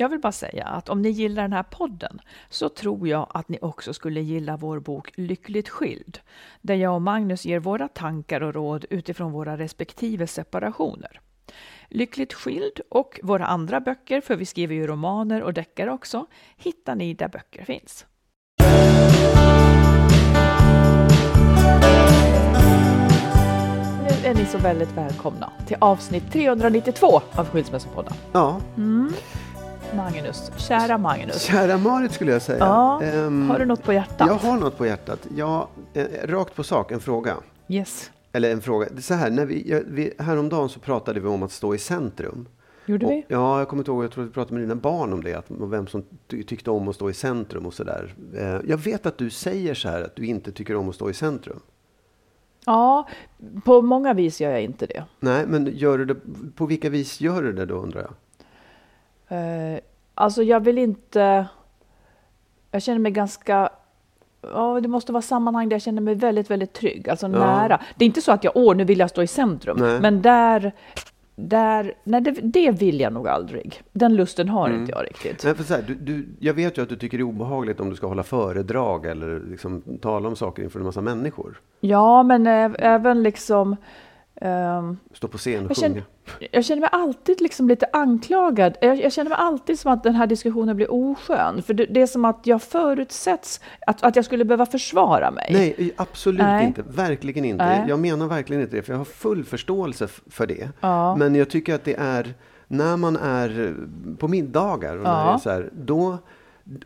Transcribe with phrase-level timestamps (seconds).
[0.00, 3.48] Jag vill bara säga att om ni gillar den här podden så tror jag att
[3.48, 6.18] ni också skulle gilla vår bok Lyckligt skild,
[6.60, 11.20] där jag och Magnus ger våra tankar och råd utifrån våra respektive separationer.
[11.88, 16.94] Lyckligt skild och våra andra böcker, för vi skriver ju romaner och deckare också, hittar
[16.94, 18.06] ni där böcker finns.
[24.02, 28.12] Nu är ni så väldigt välkomna till avsnitt 392 av Skilsmässopodden.
[28.32, 28.60] Ja,
[29.96, 31.42] Magnus, kära Magnus.
[31.42, 32.58] kära Marit skulle jag säga.
[32.58, 34.28] Ja, Ehm, har du något på hjärtat?
[34.28, 35.26] Jag har något på hjärtat.
[35.36, 37.34] Ja, eh, rakt på sak, en fråga.
[37.68, 38.10] Yes.
[38.32, 38.86] Eller en fråga.
[39.00, 42.48] Så här, när vi, jag- vi, häromdagen så pratade vi om att stå i centrum.
[42.86, 43.24] Gjorde Och, vi?
[43.28, 45.34] ja, jag kommer inte ihåg, jag tror att vi pratade med dina barn om det,
[45.34, 48.14] att, vem som ty, tyckte om att stå i centrum och sådär.
[48.36, 51.10] Eh, jag vet att du säger så här, att du inte tycker om att stå
[51.10, 51.60] i centrum.
[52.66, 53.08] Ja,
[53.64, 55.04] på många vis gör jag inte det.
[55.20, 56.16] Nej, men gör du det,
[56.56, 58.10] på vilka vis gör du det då undrar jag?
[59.28, 59.80] Eh,
[60.14, 61.46] alltså jag vill inte...
[62.70, 63.68] Jag känner mig ganska...
[64.40, 67.08] Ja, det måste vara sammanhang där jag känner mig väldigt, väldigt trygg.
[67.08, 67.80] Alltså nära.
[67.96, 69.76] Det är inte så att jag, åh, nu vill jag stå i centrum.
[69.80, 70.00] Nej.
[70.00, 70.72] Men där...
[71.36, 73.82] där nej, det, det vill jag nog aldrig.
[73.92, 75.44] Den lusten har inte jag riktigt.
[75.44, 77.80] Nej, för så här, du, du, jag vet ju att du tycker det är obehagligt
[77.80, 81.60] om du ska hålla föredrag eller liksom tala om saker inför en massa människor.
[81.80, 82.46] Ja, men
[82.78, 83.76] även liksom...
[84.40, 85.88] ehm, Stå på scen och Jag sjunga.
[85.88, 86.02] känner,
[86.52, 88.76] jag känner mig alltid liksom lite anklagad.
[88.80, 91.62] Jag, jag känner mig alltid som att den här diskussionen blir oskön.
[91.62, 95.50] För det, det är som att jag förutsätts att, att jag skulle behöva försvara mig.
[95.52, 96.66] Nej, absolut Nej.
[96.66, 96.82] inte.
[96.82, 97.64] Verkligen inte.
[97.66, 97.84] Nej.
[97.88, 100.68] Jag menar verkligen inte det, för jag har full förståelse för det.
[100.80, 101.16] Ja.
[101.16, 102.34] Men jag tycker att det är,
[102.66, 103.74] när man är
[104.18, 105.26] på middagar, och när Ja.
[105.26, 106.18] det är så här, då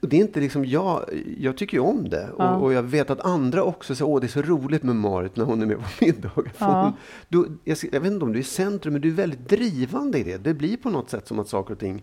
[0.00, 1.04] det är inte liksom jag,
[1.38, 2.28] jag tycker ju om det.
[2.38, 2.56] Ja.
[2.56, 5.36] Och, och jag vet att andra också säger, åh det är så roligt med Marit
[5.36, 6.52] när hon är med på middagar.
[6.54, 6.92] För Ja.
[7.28, 10.18] då, jag, jag vet inte om du är i centrum, men du är väldigt drivande
[10.18, 10.36] i det.
[10.44, 12.02] Det blir på något sätt som att saker och ting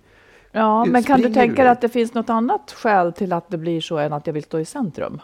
[0.52, 3.50] Ja, men kan du tänka du dig att det finns något annat skäl till att
[3.50, 5.22] det blir så än att jag vill stå i centrum?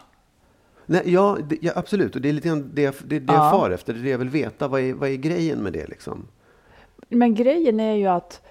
[0.85, 2.15] Nej, ja, det, ja, absolut.
[2.15, 3.43] Och det är lite grann det, jag- det, det Ja.
[3.43, 3.93] jag far efter.
[3.93, 4.67] Det är det jag vill veta.
[4.67, 6.27] Vad är, vad är grejen med det liksom?
[7.09, 8.41] Men grejen är ju att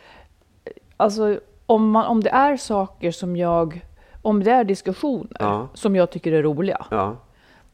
[0.97, 3.85] alltså, om, man, om det är saker som jag,
[4.25, 5.69] om det är diskussioner Ja.
[5.75, 7.17] som jag tycker är roliga, Ja,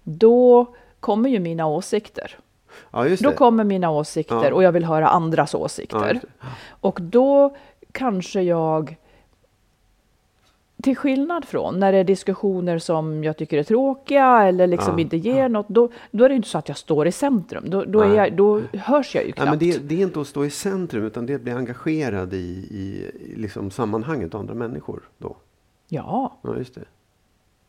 [0.02, 0.66] då
[1.00, 2.38] kommer ju mina åsikter.
[2.90, 6.20] ja Då kommer mina åsikter och jag vill höra andras åsikter.
[6.80, 7.56] och då
[7.92, 8.96] kanske jag,
[10.82, 15.16] till skillnad från när det är diskussioner som jag tycker är tråkiga eller liksom inte
[15.16, 17.70] ger något, då, då är det inte så att jag står i centrum.
[17.70, 19.50] Då, då, är jag, då hörs jag ju Nej, knappt.
[19.50, 22.34] men det, det är inte att stå i centrum, utan det är att bli engagerad
[22.34, 22.36] i,
[22.70, 25.00] i, i liksom sammanhanget och andra människor.
[25.18, 25.36] Då.
[25.92, 26.84] Ja, Ja, just det.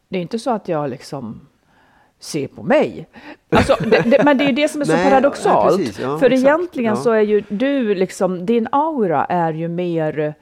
[0.10, 1.42] det är inte så att jag liksom
[2.20, 3.08] ser på mig.
[3.50, 5.72] Alltså, det, det, men det är ju det som är så Nej, paradoxalt.
[5.72, 6.00] ja, precis.
[6.00, 6.48] Ja, För exakt.
[6.48, 7.02] egentligen Ja.
[7.02, 10.34] så är ju du liksom, din aura är ju mer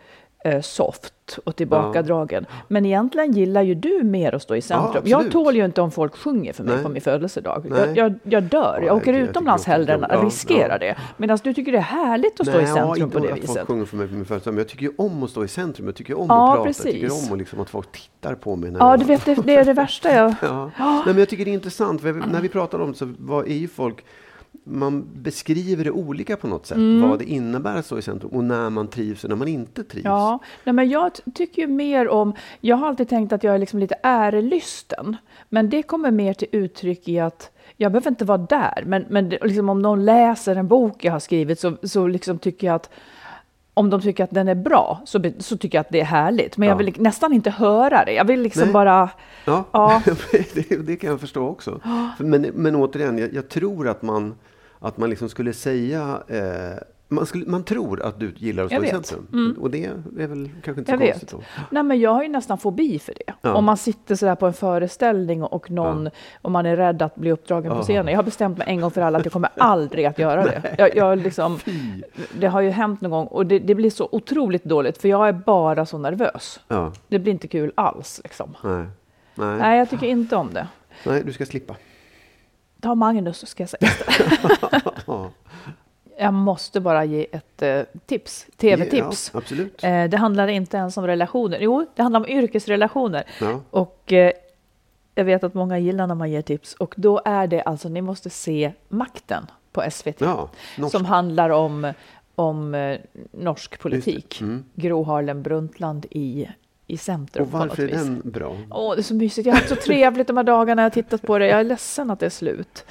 [0.62, 2.46] soft och tillbakadragen.
[2.68, 5.04] Men egentligen gillar ju du mer att stå i centrum.
[5.06, 5.34] jag absolut.
[5.34, 6.84] tål ju inte om folk sjunger för mig Nej.
[6.84, 7.66] på min födelsedag.
[7.70, 7.80] Nej.
[7.80, 8.78] Jag, jag, jag dör.
[8.82, 10.78] Ja, Jag åker jag- jag utomlands hellre än ja, riskera ja.
[10.78, 10.96] det.
[11.18, 13.56] Medan du tycker det är härligt att stå i centrum på det att viset.
[13.56, 15.48] folk sjunger för mig på min födelsedag, men jag tycker ju om att stå i
[15.48, 15.86] centrum.
[15.86, 16.70] Jag tycker om Ja, att prata.
[16.70, 17.28] Jag tycker precis.
[17.28, 18.72] om att, liksom, att folk tittar på mig.
[18.72, 20.34] När Ja, jag, du vet, det, det är det värsta jag...
[20.42, 20.70] Ja.
[20.78, 23.54] Nej, men jag tycker det är intressant, när vi pratar om det så vad är
[23.54, 24.06] ju folk
[24.64, 27.10] man beskriver det olika på något sätt, Mm.
[27.10, 29.84] vad det innebär att stå i centrum och när man trivs och när man inte
[29.84, 30.06] trivs.
[30.06, 33.60] Ja, nej men jag tycker ju mer om, jag har alltid tänkt att jag är
[33.60, 35.18] liksom lite ärelysten,
[35.50, 39.30] men det kommer mer till uttryck i att jag behöver inte vara där, men, men
[39.30, 42.90] liksom om någon läser en bok jag har skrivit så, så liksom tycker jag att
[43.74, 46.58] om de tycker att den är bra så, så tycker jag att det är härligt.
[46.58, 46.78] Men jag Ja.
[46.78, 48.12] vill nästan inte höra det.
[48.14, 48.74] Jag vill liksom Nej.
[48.74, 49.10] bara...
[49.46, 50.02] Ja, Ja.
[50.54, 51.80] det, det kan jag förstå också.
[52.18, 54.36] Men, men återigen, jag, jag tror att man,
[54.80, 56.78] att man liksom skulle säga eh,
[57.12, 58.90] Man, skulle, man tror att du gillar att stå i vet.
[59.06, 59.28] centrum.
[59.34, 59.58] Mm.
[59.62, 61.12] Och det är väl kanske inte så Jag vet.
[61.12, 61.42] konstigt då.
[61.72, 63.34] Nej, men jag har ju nästan fobi för det.
[63.42, 63.54] Ja.
[63.54, 66.10] Om man sitter sådär på en föreställning och, och någon,
[66.42, 67.78] om man är rädd att bli uppdragen Ja.
[67.78, 68.08] på scenen.
[68.08, 70.76] Jag har bestämt mig en gång för alla att jag kommer aldrig att göra det.
[70.78, 71.60] Jag, jag liksom,
[72.40, 75.28] det har ju hänt någon gång och det, det blir så otroligt dåligt för jag
[75.28, 76.60] är bara så nervös.
[76.68, 78.22] Ja, Det blir inte kul alls.
[78.24, 78.58] Liksom.
[78.64, 78.86] nej.
[79.36, 79.58] Nej.
[79.58, 80.68] Nej, jag tycker inte om det.
[81.06, 81.76] nej, du ska slippa.
[82.82, 83.90] Ta Magnus så ska jag säga.
[86.20, 86.26] Ja.
[86.26, 89.32] Jag måste bara ge ett eh, tips, tv-tips.
[89.34, 89.84] Ja, absolut.
[89.84, 91.58] Eh, det handlar inte ens om relationer.
[91.62, 93.24] Jo, det handlar om yrkesrelationer.
[93.42, 93.62] Ja.
[93.70, 94.32] Och eh,
[95.16, 96.74] jag vet att många gillar när man ger tips.
[96.74, 100.22] Och då är det alltså, ni måste se Makten på SVT.
[100.22, 100.50] Ja,
[100.92, 101.94] som handlar om,
[102.36, 102.98] om
[103.32, 104.42] norsk politik.
[104.42, 104.66] Mm.
[104.76, 106.48] Gro Harlem Brundtland i,
[106.90, 108.56] i centrum Och varför är den bra?
[108.72, 109.46] Åh, det är så mysigt.
[109.46, 111.48] Jag har haft så trevligt de här dagarna jag har tittat på det.
[111.48, 112.86] Jag är ledsen att det är slut.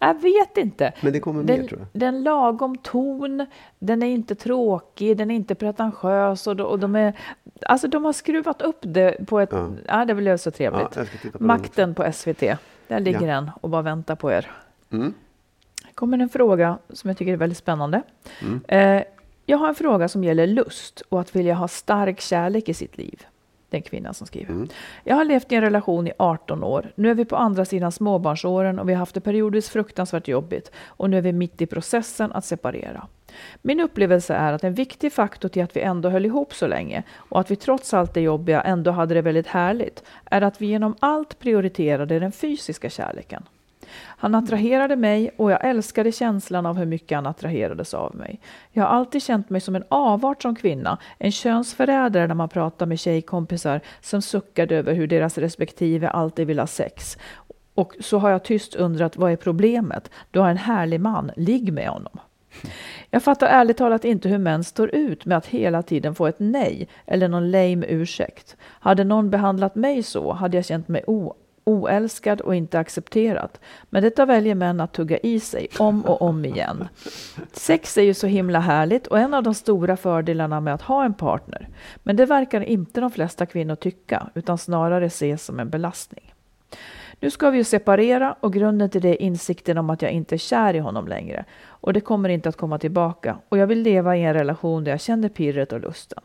[0.00, 0.92] Jag vet inte.
[1.00, 2.00] Men det kommer mer Den, tror jag.
[2.00, 3.46] den lagom ton,
[3.78, 7.12] den är inte tråkig, den är inte pretentiös och, de, och de är...
[7.62, 9.48] Alltså de har skruvat upp det på ett...
[9.52, 10.04] Ja, Ja.
[10.04, 10.92] det blev så Ja, trevligt.
[11.22, 12.40] titta på Makten på SVT.
[12.88, 13.34] Där ligger Ja.
[13.34, 14.50] den och bara väntar på er.
[14.92, 15.14] Mm.
[15.94, 18.02] Kommer en fråga som jag tycker är väldigt spännande.
[18.42, 18.60] Mm.
[18.68, 19.02] Eh,
[19.46, 22.98] jag har en fråga som gäller lust och att vilja ha stark kärlek i sitt
[22.98, 23.22] liv.
[23.74, 24.52] Den kvinnan som skriver.
[24.52, 24.68] Mm.
[25.04, 26.92] Jag har levt i en relation i 18 år.
[26.94, 30.70] Nu är vi på andra sidan småbarnsåren och vi har haft det periodiskt fruktansvärt jobbigt.
[30.86, 33.06] Och nu är vi mitt i processen att separera.
[33.62, 37.02] Min upplevelse är att en viktig faktor till att vi ändå höll ihop så länge
[37.16, 40.66] och att vi trots allt det jobbiga ändå hade det väldigt härligt är att vi
[40.66, 43.42] genom allt prioriterade den fysiska kärleken.
[43.92, 48.40] Han attraherade mig och jag älskade känslan av hur mycket han attraherades av mig.
[48.72, 52.86] Jag har alltid känt mig som en avart som kvinna, en könsförrädare när man pratar
[52.86, 57.18] med tjejkompisar som suckade över hur deras respektive alltid vill ha sex.
[57.74, 60.10] Och så har jag tyst undrat, vad är problemet?
[60.30, 62.18] Du har en härlig man, ligg med honom.
[63.10, 66.38] Jag fattar ärligt talat inte hur män står ut med att hela tiden få ett
[66.38, 68.56] nej eller någon lame ursäkt.
[68.62, 71.34] Hade någon behandlat mig så hade jag känt mig o-
[71.64, 73.50] oälskad och inte accepterad.
[73.84, 76.88] Men detta väljer män att tugga i sig om och om igen.
[77.52, 81.04] Sex är ju så himla härligt och en av de stora fördelarna med att ha
[81.04, 81.68] en partner.
[82.02, 86.34] Men det verkar inte de flesta kvinnor tycka, utan snarare ses som en belastning.
[87.20, 90.34] Nu ska vi ju separera och grunden till det är insikten om att jag inte
[90.34, 91.44] är kär i honom längre.
[91.66, 93.38] Och det kommer inte att komma tillbaka.
[93.48, 96.22] Och jag vill leva i en relation där jag känner pirret och lusten.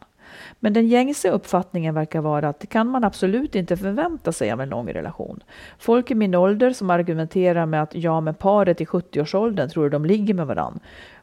[0.59, 4.62] Men den gängse uppfattningen verkar vara att det kan man absolut inte förvänta sig av
[4.62, 5.44] en lång relation.
[5.77, 10.06] Folk i min ålder som argumenterar med att ja, men paret i 70-årsåldern tror de
[10.06, 10.80] ligger med varann.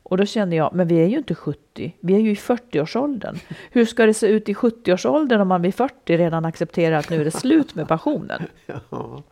[0.08, 3.36] Och då känner jag, men vi är ju inte 70, vi är ju i 40-årsåldern.
[3.70, 7.20] Hur ska det se ut i 70-årsåldern om man vid 40 redan accepterar att nu
[7.20, 8.42] är det slut med passionen?
[8.90, 9.22] Ja.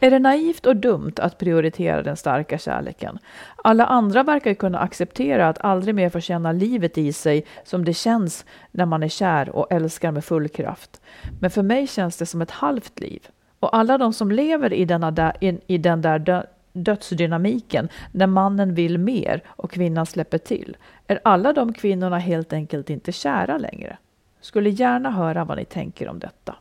[0.00, 3.18] Är det naivt och dumt att prioritera den starka kärleken?
[3.56, 7.84] Alla andra verkar ju kunna acceptera att aldrig mer få känna livet i sig som
[7.84, 11.00] det känns när man är kär och älskar med full kraft.
[11.40, 13.28] Men för mig känns det som ett halvt liv.
[13.60, 16.42] Och alla de som lever i, denna där, i, i den där dö,
[16.74, 20.76] dödsdynamiken när mannen vill mer och kvinnan släpper till,
[21.06, 23.96] är alla de kvinnorna helt enkelt inte kära längre?
[24.40, 26.54] Skulle gärna höra vad ni tänker om detta.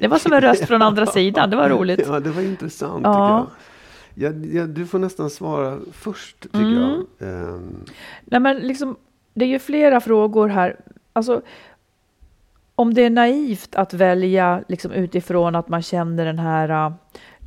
[0.00, 2.02] Det var som en röst från andra sidan, det var roligt.
[2.06, 3.12] Ja, det var intressant Ja.
[3.12, 4.32] tycker jag.
[4.32, 7.04] Ja, ja, du får nästan svara först, tycker Mm.
[7.18, 7.28] jag.
[7.28, 7.84] Ehm,
[8.24, 8.96] Nej, men liksom,
[9.34, 10.76] det är ju flera frågor här.
[11.12, 11.42] Alltså,
[12.74, 16.92] om det är naivt att välja liksom, utifrån att man känner den här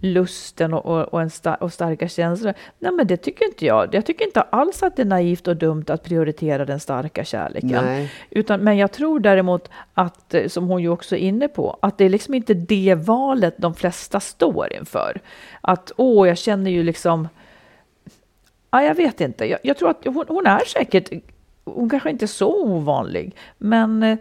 [0.01, 2.54] lusten och, och, och, en sta- och starka känslor.
[2.80, 3.96] Nej, men det tycker inte jag.
[3.96, 7.86] Jag tycker inte alls att det är naivt och dumt att prioritera den starka kärleken.
[7.86, 11.80] nej, Utan, men jag tror däremot att, eh, som hon ju också är inne på,
[11.82, 15.22] att det är liksom inte det valet de flesta står inför.
[15.62, 17.27] Att åh, jag känner ju liksom...
[18.72, 19.46] Ja, jag vet inte.
[19.46, 21.10] Jag, jag tror att hon, hon är säkert...
[21.66, 24.18] Hon kanske inte är så ovanlig, men, eh,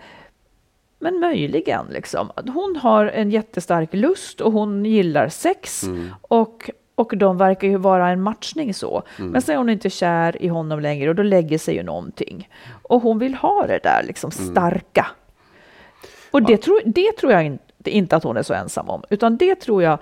[0.98, 1.86] men möjligen.
[1.90, 2.30] Liksom.
[2.54, 5.84] Hon har en jättestark lust och hon gillar sex.
[6.20, 9.02] Och, och de verkar ju vara en matchning så.
[9.16, 12.48] Men sen är hon inte kär i honom längre och då lägger sig ju någonting.
[12.82, 15.06] Och hon vill ha det där liksom starka.
[16.30, 19.02] Och det, tror, det tror jag inte, inte att hon är så ensam om.
[19.10, 19.98] Utan det tror jag,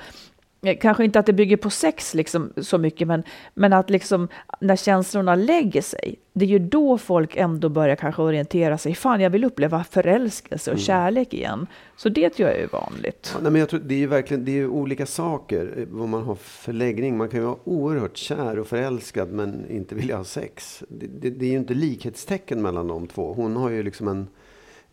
[0.80, 3.22] kanske inte att det bygger på sex liksom så mycket, men,
[3.54, 4.28] men att liksom
[4.60, 8.94] när känslorna lägger sig, det är ju då folk ändå börjar kanske orientera sig.
[8.94, 11.66] Fan, jag vill uppleva förälskelse och kärlek igen.
[11.96, 13.30] Så det tror jag är vanligt.
[13.34, 15.84] Ja, nej, men jag tror, det är ju verkligen det är ju olika saker eh,
[15.90, 17.16] vad man har för läggning.
[17.16, 20.82] Man kan ju vara oerhört kär och förälskad men inte vilja ha sex.
[20.88, 23.32] Det, det, det är ju inte likhetstecken mellan de två.
[23.32, 24.28] Hon har ju liksom en,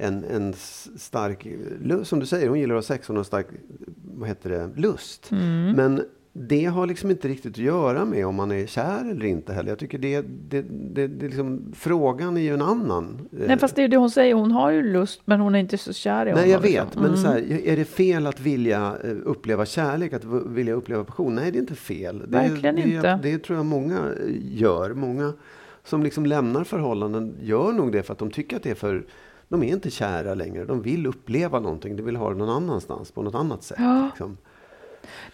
[0.02, 0.54] en, en
[0.98, 1.48] stark
[2.04, 3.48] som du säger, hon gillar att ha sex, hon har stark
[4.16, 5.32] vad heter det, lust.
[5.76, 6.02] Men
[6.34, 9.70] det har liksom inte riktigt att göra med om man är kär eller inte heller.
[9.70, 13.28] Jag tycker det, det, det, det liksom, frågan är ju en annan.
[13.32, 14.34] Nej, fast det är det hon säger.
[14.34, 16.44] Hon har ju lust, men hon är inte så kär i honom.
[16.44, 16.86] Nej, jag vet.
[16.86, 17.02] liksom.
[17.02, 21.36] Men så här, är det fel att vilja eh, uppleva kärlek, att vilja uppleva passion?
[21.36, 22.20] Nej, det är inte fel.
[22.20, 23.20] Det, Verkligen det, inte.
[23.24, 24.94] Det tror jag många eh, gör.
[24.94, 25.34] Många
[25.84, 29.04] som liksom lämnar förhållanden gör nog det för att de tycker att det är för...
[29.52, 30.66] De är inte kära längre.
[30.66, 31.96] De vill uppleva någonting.
[31.96, 33.78] De vill ha det någon annanstans, på något annat sätt.
[33.80, 34.06] Ja.
[34.06, 34.38] Liksom.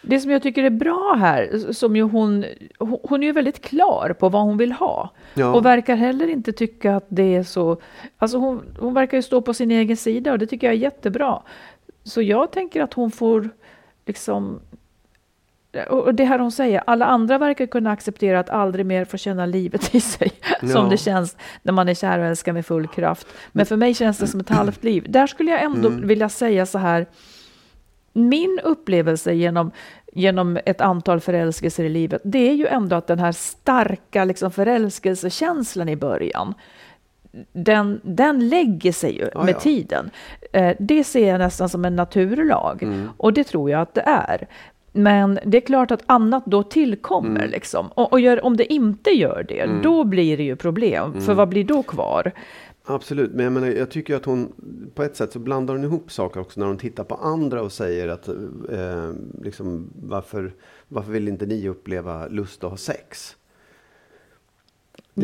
[0.01, 2.45] Det som jag tycker är bra här, som ju hon,
[2.79, 5.09] hon är ju väldigt klar på vad hon vill ha.
[5.33, 5.55] Ja.
[5.55, 7.77] Och verkar heller inte tycka att det är så,
[8.17, 10.79] alltså hon, hon verkar ju stå på sin egen sida och det tycker jag är
[10.79, 11.41] jättebra.
[12.03, 13.49] Så jag tänker att hon får
[14.05, 14.59] liksom,
[15.89, 19.45] och det här hon säger, alla andra verkar kunna acceptera att aldrig mer få känna
[19.45, 20.87] livet i sig, som Ja.
[20.89, 23.27] det känns när man är kär och älskar med full kraft.
[23.51, 25.05] Men för mig känns det som ett halvt liv.
[25.09, 26.07] Där skulle jag ändå Mm.
[26.07, 27.05] vilja säga så här,
[28.13, 29.71] min upplevelse genom,
[30.13, 34.51] genom ett antal förälskelser i livet, det är ju ändå att den här starka liksom,
[34.51, 36.53] förälskelsekänslan i början,
[37.53, 39.59] den, den lägger sig ju Ja, med ja.
[39.59, 40.09] tiden.
[40.53, 43.09] Eh, det ser jag nästan som en naturlag Mm.
[43.17, 44.47] och det tror jag att det är.
[44.97, 47.39] Men det är klart att annat då tillkommer.
[47.39, 47.51] Mm.
[47.51, 47.87] Liksom.
[47.87, 51.11] Och, och gör, om det inte gör det, då blir det ju problem.
[51.11, 51.21] Mm.
[51.21, 52.31] För vad blir då kvar?
[52.89, 54.53] Absolut, men jag, menar, jag tycker att hon
[54.95, 57.71] på ett sätt så blandar hon ihop saker också när hon tittar på andra och
[57.71, 59.11] säger att eh,
[59.43, 60.53] liksom, varför,
[60.87, 63.35] varför vill inte ni uppleva lust att ha sex?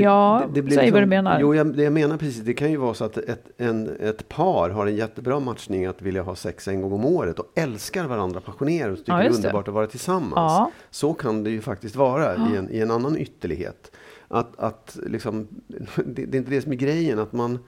[0.01, 1.39] Ja, blir liksom- säg vad du menar.
[1.39, 2.41] Jo, jag, det jag menar precis.
[2.43, 6.01] Det kan ju vara så att ett, en, ett par har en jättebra matchning att
[6.01, 9.23] vilja ha sex en gång om året och älskar varandra passionerat och tycker Ja, det
[9.25, 9.35] är det.
[9.35, 10.33] underbart att vara tillsammans.
[10.35, 10.71] Ja.
[10.89, 13.91] Så kan det ju faktiskt vara i, en, i en annan ytterlighet.
[14.27, 15.47] Att, att liksom,
[15.95, 17.59] det, det är inte det som är grejen, att man,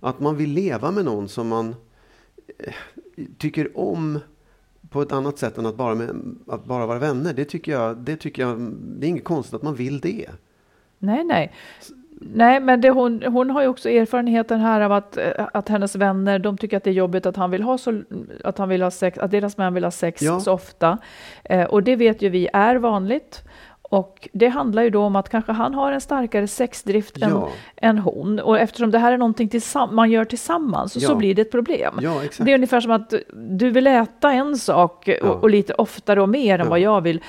[0.00, 1.74] att man vill leva med någon som man
[2.58, 2.72] eh,
[3.38, 4.18] tycker om
[4.90, 7.32] på ett annat sätt än att bara, med, att bara vara vänner.
[7.34, 8.58] Det tycker, jag, det tycker jag,
[8.98, 10.26] det är inget konstigt att man vill det.
[10.98, 11.52] Nej, nej.
[12.20, 15.96] Nej, men det, hon, hon har ju också erfarenheten här av att, eh, att hennes
[15.96, 18.02] vänner, de tycker att det är jobbigt att han vill ha, så,
[18.44, 20.40] att han vill ha sex, att deras män vill ha sex Ja.
[20.40, 20.98] så ofta.
[21.44, 23.44] Eh, och det vet ju vi är vanligt.
[23.90, 27.48] Och det handlar ju då om att kanske han har en starkare sexdrift än, Ja.
[27.76, 28.40] än hon.
[28.40, 29.50] Och eftersom det här är någonting
[29.90, 31.14] man gör tillsammans så Ja.
[31.14, 31.98] blir det ett problem.
[32.02, 32.20] Ja.
[32.38, 36.28] Det är ungefär som att du vill äta en sak och, och lite oftare och
[36.28, 37.22] mer än vad jag vill.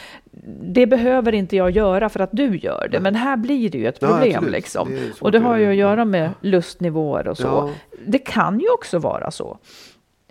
[0.61, 3.87] Det behöver inte jag göra för att du gör det, men här blir det ju
[3.87, 4.47] ett problem.
[4.49, 4.89] liksom.
[4.91, 6.05] Det och det har ju att göra.
[6.05, 7.71] med lustnivåer och så.
[8.05, 9.57] Det kan ju också vara så.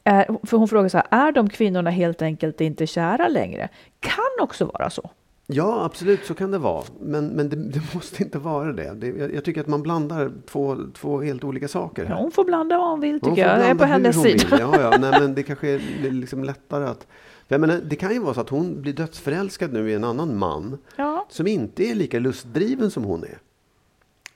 [0.05, 3.69] Är, för hon frågar så här, är de kvinnorna helt enkelt inte kära längre?
[4.01, 5.11] Kan också vara så.
[5.50, 6.85] Ja, absolut så kan det vara.
[7.00, 8.95] Men, men det, det måste inte vara det.
[8.95, 12.17] det jag, jag tycker att man blandar två, två helt olika saker Ja, här.
[12.17, 13.61] hon får blanda vad hon vill Hon tycker får jag.
[13.62, 14.45] Jag är på hennes hon sida.
[14.61, 17.07] Ja, ja, nej, men det kanske är liksom lättare att...
[17.50, 20.38] Jag menar, det kan ju vara så att hon blir dödsförälskad nu i en annan
[20.38, 21.26] man Ja.
[21.31, 23.38] som inte är lika lustdriven som hon är.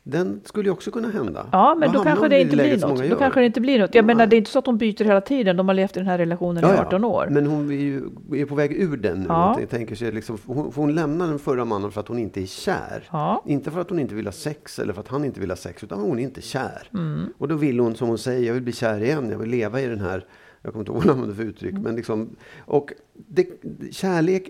[0.04, 1.46] Den skulle ju också kunna hända.
[1.52, 3.10] Ja, men Vad då kanske hon det inte blir något.
[3.10, 3.94] Då kanske det inte blir något.
[3.94, 4.14] Jag Nej.
[4.14, 5.56] menar, det är inte så att de byter hela tiden.
[5.56, 7.28] De har levt i den här relationen i 18 år.
[7.30, 8.02] Men hon är ju
[8.34, 9.26] är på väg ur den nu.
[9.28, 9.56] Ja.
[9.60, 12.46] Jag tänker sig liksom, hon, hon lämnar den förra mannen för att hon inte är
[12.46, 13.08] kär.
[13.12, 13.42] Ja.
[13.46, 15.56] Inte för att hon inte vill ha sex eller för att han inte vill ha
[15.56, 16.88] sex, utan hon är inte kär.
[16.94, 17.24] Mm.
[17.38, 19.80] Och då vill hon, som hon säger, jag vill bli kär igen, jag vill leva
[19.80, 20.24] i den här,
[20.62, 21.82] jag kommer inte ihåg vad hon använder för uttryck, Mm.
[21.82, 23.46] men liksom, och det,
[23.90, 24.48] kärlek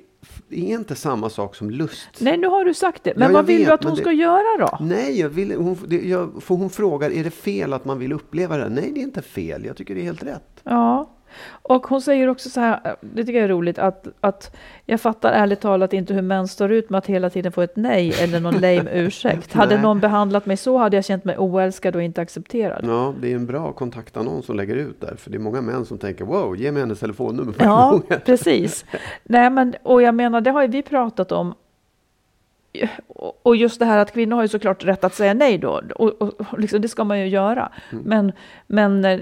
[0.50, 2.08] är inte samma sak som lust.
[2.20, 3.12] Nej, nu har du sagt det.
[3.16, 4.78] Men Ja, vad vill vet, du att hon det- ska göra då?
[4.84, 8.12] Nej, jag vill, hon, det, jag, för hon frågar, är det fel att man vill
[8.12, 8.68] uppleva det?
[8.68, 9.64] Nej, det är inte fel.
[9.64, 10.60] Jag tycker det är helt rätt.
[10.64, 11.10] Ja,
[11.48, 15.32] och hon säger också så här, det tycker jag är roligt, att, att jag fattar
[15.32, 18.40] ärligt talat inte hur män står ut med att hela tiden få ett nej eller
[18.40, 19.52] någon lame ursäkt.
[19.52, 22.84] Hade någon behandlat mig så hade jag känt mig oälskad och inte accepterad.
[22.86, 25.14] Ja, det är en bra kontaktannons som lägger ut där.
[25.16, 28.84] För det är många män som tänker, wow, ge mig hennes telefonnummer Ja, precis.
[29.24, 31.54] Nej, men, och jag menar, det har ju vi pratat om.
[33.42, 35.82] Och just det här att kvinnor har ju såklart rätt att säga nej då.
[35.94, 37.72] Och, och, och liksom, det ska man ju göra.
[37.92, 38.04] Mm.
[38.04, 38.32] Men,
[38.66, 39.20] men eh,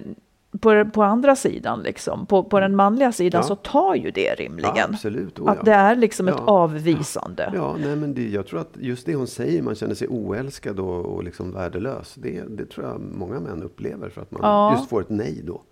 [0.61, 3.47] på, på andra sidan, liksom, på, på den manliga sidan, Ja.
[3.49, 4.73] så tar ju det rimligen.
[4.77, 5.39] Ja, absolut.
[5.39, 5.63] Oh, Att ja.
[5.63, 7.53] det är liksom ett avvisande.
[7.55, 10.81] Ja, nej, men det, jag tror att just det hon säger, man känner sig oälskad
[10.81, 12.15] och, och liksom värdelös.
[12.15, 15.63] Det, det tror jag många män upplever för att man just får ett nej då.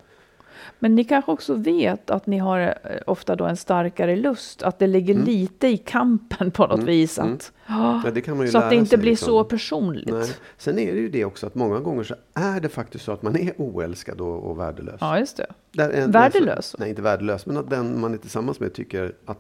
[0.79, 2.75] Men ni kanske också vet att ni har eh,
[3.07, 5.27] ofta då en starkare lust, att det ligger Mm.
[5.27, 7.19] lite i kampen på något vis.
[7.19, 9.27] Att, Ja, Ja, kan man ju så att det inte sig, blir liksom.
[9.27, 10.13] så personligt.
[10.15, 10.31] Nej.
[10.57, 13.23] Sen är det ju det också att många gånger så är det faktiskt så att
[13.23, 14.97] man är oälskad och, och värdelös.
[15.01, 15.47] Ja, just det.
[15.73, 16.77] Där Värdelös?
[16.79, 19.39] Nej, inte värdelös, men att den man är tillsammans med tycker att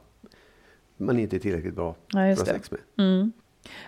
[0.96, 2.80] man inte är tillräckligt bra Ja, för att ha sex med.
[2.98, 3.32] Mm.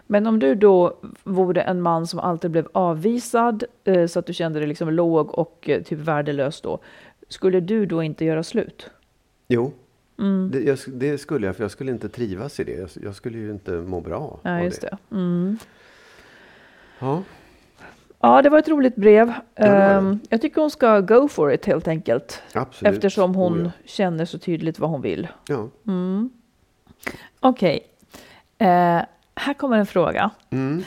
[0.06, 4.32] Men om du då vore en man som alltid blev avvisad eh, så att du
[4.34, 6.78] kände dig liksom låg och eh, typ värdelös då.
[7.30, 8.90] Skulle du då inte göra slut?
[9.48, 9.72] Jo,
[10.52, 12.72] Det, jag, det skulle jag, för jag skulle inte trivas i det.
[12.72, 14.98] Jag, jag skulle ju inte må bra Ja, just det.
[15.10, 15.58] Mm.
[16.98, 17.22] Ja.
[18.20, 19.26] Ja, det var ett roligt brev.
[19.26, 19.66] det det.
[19.68, 22.42] Ehm, jag tycker hon ska go for it helt enkelt.
[22.52, 22.94] Absolut.
[22.94, 23.70] Eftersom hon Oh, ja.
[23.84, 25.28] känner så tydligt vad hon vill.
[25.48, 25.68] Ja.
[27.40, 27.86] Okej.
[28.58, 29.00] Eh,
[29.34, 30.30] här kommer en fråga.
[30.50, 30.82] Mm.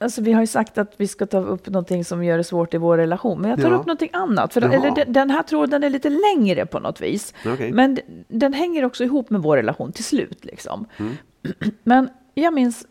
[0.00, 2.74] Alltså, vi har ju sagt att vi ska ta upp någonting som gör det svårt
[2.74, 3.40] i vår relation.
[3.40, 3.76] Men jag tar Ja.
[3.76, 4.54] upp någonting annat.
[4.54, 4.72] För, Jaha.
[4.72, 7.34] eller, den- här tråden är lite längre på något vis.
[7.46, 7.72] Okej.
[7.72, 10.44] Men den hänger också ihop med vår relation till slut.
[10.44, 10.86] Liksom.
[10.98, 11.12] Mm.
[11.82, 12.86] Men jag minns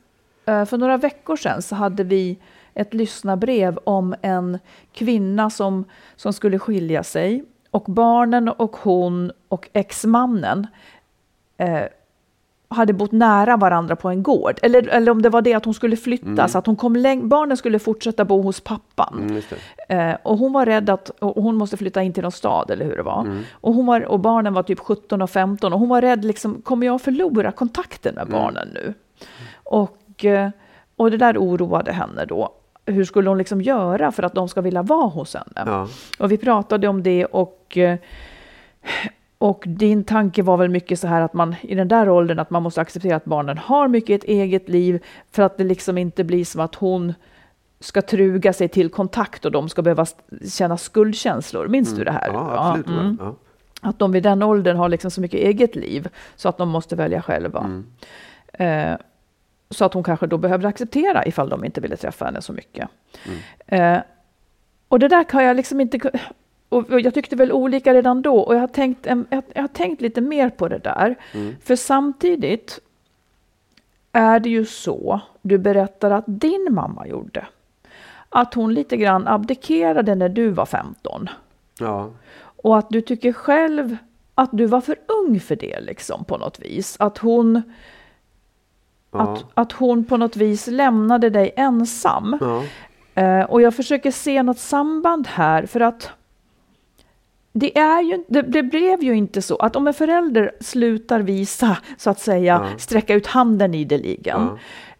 [0.46, 2.38] eh, för några veckor sedan så hade vi
[2.74, 4.60] ett lyssnarbrev om en
[4.94, 5.86] kvinna som,
[6.16, 7.44] som skulle skilja sig.
[7.72, 10.68] Och barnen och hon och exmannen
[11.58, 11.82] eh,
[12.72, 14.60] hade bott nära varandra på en gård.
[14.62, 17.28] Eller, eller om det var det att hon skulle flytta, så att hon kom läng-
[17.28, 19.42] barnen skulle fortsätta bo hos pappan.
[19.90, 20.10] Mm.
[20.12, 22.86] Eh, och hon var rädd att och hon måste flytta in till någon stad eller
[22.86, 23.22] hur det var.
[23.22, 23.44] Mm.
[23.52, 26.62] Och, hon var och barnen var typ 17 och 15 och hon var rädd, liksom,
[26.62, 28.28] kommer jag förlora kontakten Mm.
[28.28, 28.94] med barnen nu?
[29.64, 30.50] Och, eh,
[30.96, 32.50] och det där oroade henne då.
[32.86, 35.64] Hur skulle hon liksom göra för att de ska vilja vara hos henne?
[35.72, 35.88] Ja.
[36.20, 37.98] Och vi pratade om det och, eh,
[39.40, 42.50] och din tanke var väl mycket så här att man i den där åldern att
[42.50, 46.24] man måste acceptera att barnen har mycket ett eget liv för att det liksom inte
[46.24, 47.14] blir som att hon
[47.80, 50.06] ska truga sig till kontakt och de ska behöva
[50.54, 51.68] känna skuldkänslor.
[51.68, 52.28] Minns du det här?
[52.28, 52.88] Ja, absolut.
[52.88, 53.18] Ja, mm.
[53.22, 53.36] Ja.
[53.82, 56.96] Att de vid den åldern har liksom så mycket eget liv så att de måste
[56.96, 57.82] välja själva.
[58.54, 58.98] Eh,
[59.70, 62.90] så att hon kanske då behövde acceptera ifall de inte ville träffa henne så mycket.
[63.68, 63.98] Eh,
[64.88, 66.12] och det där kan jag liksom inte...
[66.70, 70.02] Och jag tyckte väl olika redan då och jag har tänkt, jag, jag har tänkt
[70.02, 71.16] lite mer på det där.
[71.64, 72.80] För samtidigt
[74.12, 77.46] är det ju så, du berättar att din mamma gjorde.
[78.30, 81.30] Att hon lite grann abdikerade när du var 15.
[81.80, 82.10] Ja.
[82.42, 83.98] Och att du tycker själv
[84.36, 86.96] att du var för ung för det liksom på något vis.
[87.00, 87.62] Att hon,
[89.12, 89.20] Ja.
[89.20, 92.38] att, att hon på något vis lämnade dig ensam.
[92.42, 92.64] Ja.
[93.22, 96.12] Eh, och jag försöker se något samband här för att
[97.54, 101.78] det, är ju, det, det blev ju inte så att om en förälder slutar visa,
[101.98, 102.78] så att säga, Ja.
[102.78, 104.50] sträcka ut handen ideligen,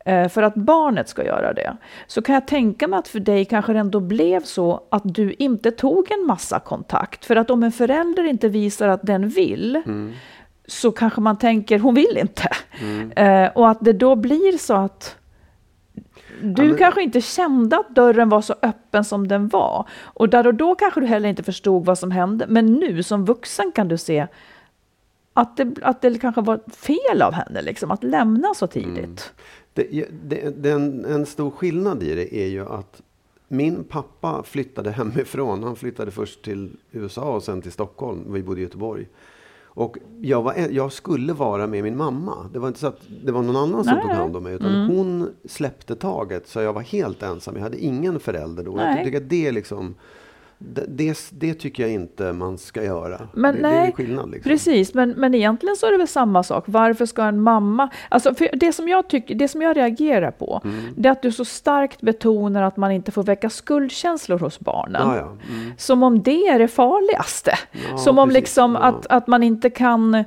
[0.06, 3.46] eh, för att barnet ska göra det, så kan jag tänka mig att för dig
[3.46, 7.26] kanske det ändå blev så att du inte tog en massa kontakt.
[7.26, 9.82] För att om en förälder inte visar att den vill,
[10.68, 12.50] så kanske man tänker, hon vill inte.
[13.16, 15.16] Eh, och att det då blir så att
[16.42, 19.88] du men- kanske inte kände att dörren var så öppen som den var.
[20.02, 22.46] Och där och då kanske du heller inte förstod vad som hände.
[22.50, 24.28] Men nu som vuxen kan du se
[25.34, 29.34] att det, att det kanske var fel av henne liksom, att lämna så tidigt.
[29.74, 33.02] Det, det, det, en, en stor skillnad i det är ju att
[33.48, 35.64] min pappa flyttade hemifrån.
[35.64, 38.34] Han flyttade först till USA och sen till Stockholm.
[38.34, 39.08] Vi bodde i Göteborg.
[39.72, 42.50] Och jag, var, jag skulle vara med min mamma.
[42.54, 44.02] Det var inte så att det var någon annan som Nej.
[44.04, 44.54] tog hand om mig.
[44.54, 46.48] Utan hon släppte taget.
[46.48, 47.56] Så jag var helt ensam.
[47.56, 48.72] Jag hade ingen förälder då.
[48.72, 48.96] Nej.
[48.96, 49.96] Jag tycker att det liksom...
[50.62, 53.28] Det, det, tycker jag inte man ska göra.
[53.34, 54.32] Men det, det är nej, skillnad.
[54.32, 54.50] Liksom.
[54.50, 56.64] Precis, men, men egentligen så är det väl samma sak.
[56.68, 57.90] Varför ska en mamma...
[58.10, 60.94] Alltså det, som jag tycker, det som jag reagerar på, Mm.
[60.98, 65.02] det är att du så starkt betonar att man inte får väcka skuldkänslor hos barnen.
[65.08, 65.54] Ja, ja.
[65.56, 65.72] Mm.
[65.78, 67.52] Som om det är det farligaste.
[67.92, 68.42] Ja, som om precis.
[68.42, 70.24] liksom att, att man inte kan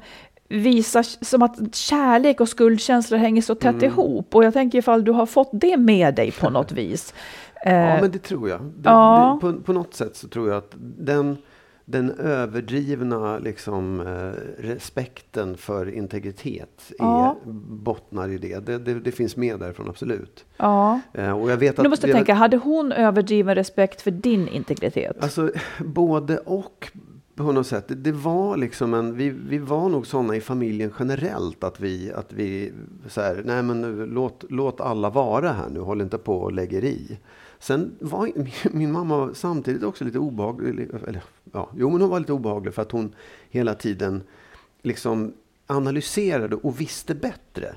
[0.49, 3.75] visa, som att kärlek och skuldkänslor hänger så Mm.
[3.75, 4.35] tätt ihop.
[4.35, 7.15] Och jag tänker ifall du har fått det med dig på något vis.
[7.65, 8.61] Ja, Eh, men det tror jag.
[8.61, 9.39] Det, ja.
[9.43, 11.37] det, på, på något sätt så tror jag att den,
[11.85, 17.31] den överdrivna liksom, eh, respekten för integritet Ja.
[17.31, 18.67] är, bottnar i det.
[18.67, 18.95] Det, det.
[18.95, 20.45] det finns med därifrån, absolut.
[20.57, 21.01] ja.
[21.15, 24.49] Eh, och jag vet att, Nu måste jag tänka, hade hon överdriven respekt för din
[24.49, 25.17] integritet?
[25.23, 26.93] Alltså, både och
[27.35, 27.85] på något sätt.
[27.89, 32.33] Det var liksom en, vi, vi var nog sådana i familjen generellt att vi, att
[32.33, 32.73] vi
[33.09, 36.53] så här, nej men nu, låt, låt alla vara här nu, håll inte på och
[36.53, 37.19] lägger i.
[37.63, 38.33] Sen var
[38.73, 41.23] min, mamma samtidigt också lite obehaglig, eller
[41.53, 43.15] ja, jo men hon var lite obehaglig för att hon
[43.51, 44.23] hela tiden
[44.83, 45.33] liksom
[45.67, 47.75] analyserade och visste bättre.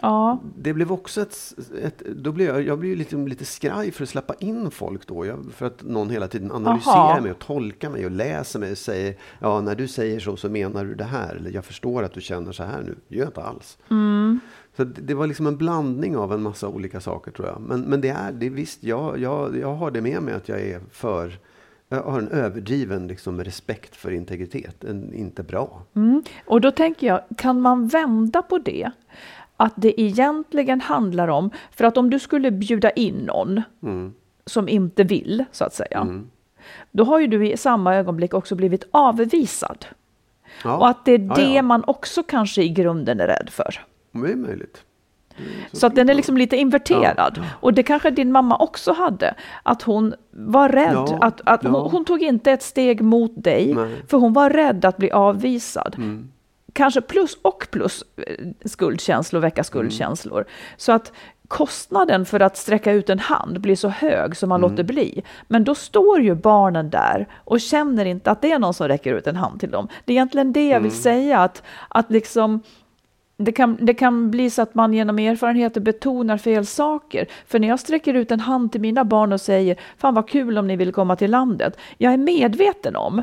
[0.00, 4.02] Ja, Det blev också ett, ett då blev jag, jag blev lite, lite skraj för
[4.02, 5.26] att släppa in folk då.
[5.26, 7.20] Jag, för att någon hela tiden analyserar Aha.
[7.20, 10.48] mig och tolkar mig och läser mig och säger ja när du säger så så
[10.48, 11.34] menar du det här.
[11.34, 12.96] Eller jag förstår att du känner så här nu.
[13.08, 13.78] Det gör jag inte alls.
[14.76, 17.60] Så det, det var liksom en blandning av en massa olika saker tror jag.
[17.60, 20.60] Men, men det är, det visst, jag, jag, jag har det med mig att jag
[20.60, 21.38] är för
[21.88, 24.84] jag har en överdriven liksom, respekt för integritet.
[24.84, 25.82] En, inte bra.
[25.96, 26.22] Mm.
[26.46, 28.90] Och då tänker jag, kan man vända på det?
[29.56, 33.62] Att det egentligen handlar om, för att om du skulle bjuda in någon
[34.46, 36.22] som inte vill, så att säga,
[36.90, 39.86] då har ju du i samma ögonblick också blivit avvisad.
[40.64, 40.76] Ja.
[40.76, 41.62] Och att det är Ja, det ja.
[41.62, 43.80] man också kanske i grunden är rädd för.
[44.22, 44.82] Det är möjligt.
[45.72, 47.44] Så att den är liksom lite inverterad.
[47.60, 49.34] Och det kanske din mamma också hade.
[49.62, 50.92] Att hon var rädd.
[50.94, 51.70] Ja, att, att ja.
[51.70, 53.74] hon, hon tog inte ett steg mot dig.
[53.74, 53.84] Nej.
[53.84, 54.06] Mm.
[54.08, 55.96] För hon var rädd att bli avvisad.
[56.72, 59.64] Kanske plus och plus eh, skuldkänslor, väcka Mm.
[59.64, 60.44] skuldkänslor.
[60.76, 61.12] Så att
[61.48, 64.70] kostnaden för att sträcka ut en hand blir så hög som man Mm.
[64.70, 65.22] låter bli.
[65.48, 69.14] Men då står ju barnen där och känner inte att det är någon som räcker
[69.14, 69.88] ut en hand till dem.
[70.04, 71.02] Det är egentligen det jag vill Mm.
[71.02, 71.38] säga.
[71.38, 72.60] Att, att liksom
[73.36, 77.26] det kan, det kan bli så att man genom erfarenheter betonar fel saker.
[77.46, 80.58] För när jag sträcker ut en hand till mina barn och säger Fan vad kul
[80.58, 81.78] om ni vill komma till landet.
[81.98, 83.22] Jag är medveten om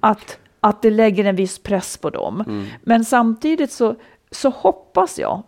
[0.00, 2.66] att, att det lägger en viss press på dem.
[2.82, 3.94] Men samtidigt så,
[4.30, 5.42] så hoppas jag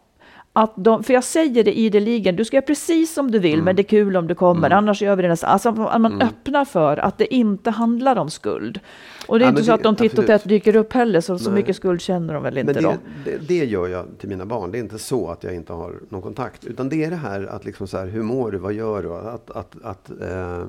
[0.55, 3.77] att de, för jag säger det ideligen, du ska göra precis som du vill, men
[3.77, 5.47] det är kul om du kommer, annars gör vi det nästa.
[5.47, 8.81] Alltså att man öppnar för att det inte handlar om skuld.
[9.27, 10.93] Och det är Ja, inte men så det- att de titt och tätt dyker upp
[10.93, 12.95] heller, så, så mycket skuld känner de väl inte Men då.
[13.25, 14.71] det, det, det gör jag till mina barn.
[14.73, 16.65] Det är inte så att jag inte har någon kontakt.
[16.65, 19.15] Utan det är det här att liksom så här, hur mår du, vad gör du?
[19.15, 20.65] Att, att, att, eh,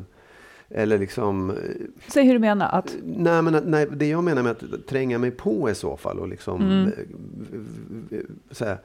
[0.69, 1.55] eller liksom, eh,
[2.07, 2.69] Säg hur du menar.
[2.71, 6.19] Att, nej, men, nej, det jag menar med att tränga mig på i så fall
[6.19, 6.91] och liksom Mm.
[8.11, 8.17] eh,
[8.51, 8.77] så här,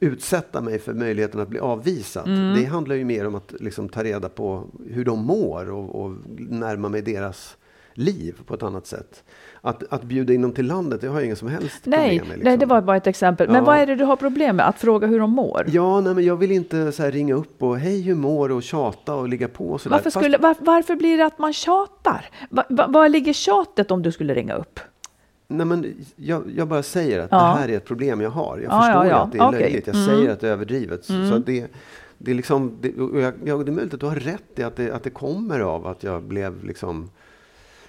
[0.00, 2.26] utsätta mig för möjligheten att bli avvisad.
[2.28, 2.54] Mm.
[2.54, 6.12] Det handlar ju mer om att liksom ta reda på hur de mår och, och
[6.36, 7.56] närma mig deras
[7.96, 9.24] liv på ett annat sätt.
[9.60, 12.28] Att, att bjuda in dem till landet, det har jag ingen som helst nej, problem
[12.28, 12.44] med.
[12.44, 12.68] nej, det liksom.
[12.68, 13.46] var bara ett exempel.
[13.46, 13.62] Men Ja.
[13.62, 14.68] vad är det du har problem med?
[14.68, 15.64] Att fråga hur de mår?
[15.68, 18.62] Ja, nej, men jag vill inte så ringa upp och hej hur mår du och
[18.62, 19.96] tjata och ligga på och sådär.
[19.96, 22.26] Varför, Fast- skulle, var, varför blir det att man tjatar?
[22.50, 24.80] Va, va, var ligger tjatet om du skulle ringa upp?
[25.48, 27.36] Nej, men jag, jag bara säger att Ja.
[27.38, 28.58] det här är ett problem jag har.
[28.58, 29.60] Jag Ja, förstår ja, att det är Okej.
[29.60, 29.86] löjligt.
[29.86, 30.06] Jag Mm.
[30.08, 31.04] säger att det är överdrivet.
[31.04, 31.66] Så- Så det,
[32.18, 34.76] det är liksom, det, jag, jag, det är möjligt att du har rätt i att
[34.76, 37.10] det, att det kommer av att jag blev liksom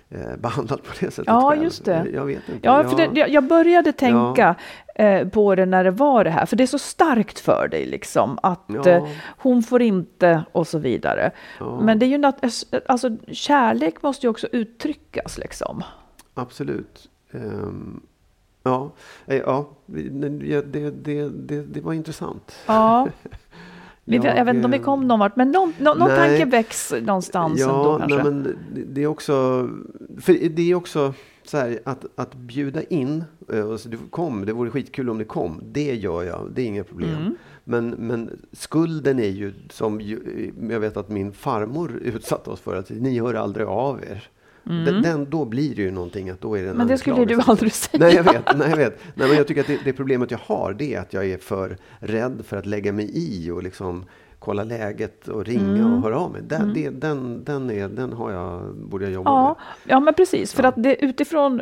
[0.10, 1.64] eh, behandlad på det sättet Ja, själv.
[1.64, 2.06] just det.
[2.14, 2.60] Jag vet inte.
[2.68, 4.56] Ja, för det, jag- började tänka
[4.96, 7.86] eh, på det när det var det här, för det är så starkt för dig
[7.86, 11.32] liksom att eh, hon får inte och så vidare.
[11.82, 15.84] Men det är ju nat- alltså kärlek måste ju också uttryckas liksom.
[16.34, 17.10] Absolut.
[17.36, 18.00] Ehm,
[18.64, 18.92] ja,
[19.26, 20.90] eh, ja det, det,
[21.30, 22.56] det, det, var intressant.
[22.66, 23.08] Ja.
[24.08, 26.94] Jag, jag vet inte om vi kom någon vart, men någon, någon, någon tanke väcks
[27.02, 28.16] någonstans ändå Ja, kanske.
[28.18, 28.58] nej, men
[28.94, 29.70] det- är också,
[30.22, 34.46] för det är också så här att, att bjuda in, eh, och så du kom,
[34.46, 37.16] det vore skitkul om det kom, det gör jag, det är inga problem.
[37.16, 37.36] Mm.
[37.64, 40.02] Men, men skulden är ju som
[40.70, 44.30] jag vet att min farmor utsatte oss för, att ni hör aldrig av er.
[44.66, 46.78] Den, den, då blir det ju någonting att då är det en Mm.
[46.78, 48.06] Men det skulle du aldrig säga.
[48.06, 48.58] Nej, jag vet.
[48.58, 49.00] Nej, jag vet.
[49.14, 51.38] Nej, men jag tycker att det, det problemet jag har, det är att jag är
[51.38, 54.06] för rädd för att lägga mig i och liksom
[54.46, 55.94] kolla läget och ringa Mm.
[55.94, 56.42] och höra av mig.
[56.42, 60.54] Den, det, den, den, är, den har jag, borde jag jobba Ja, ja, men precis.
[60.54, 60.70] För Ja.
[60.70, 61.62] att det, utifrån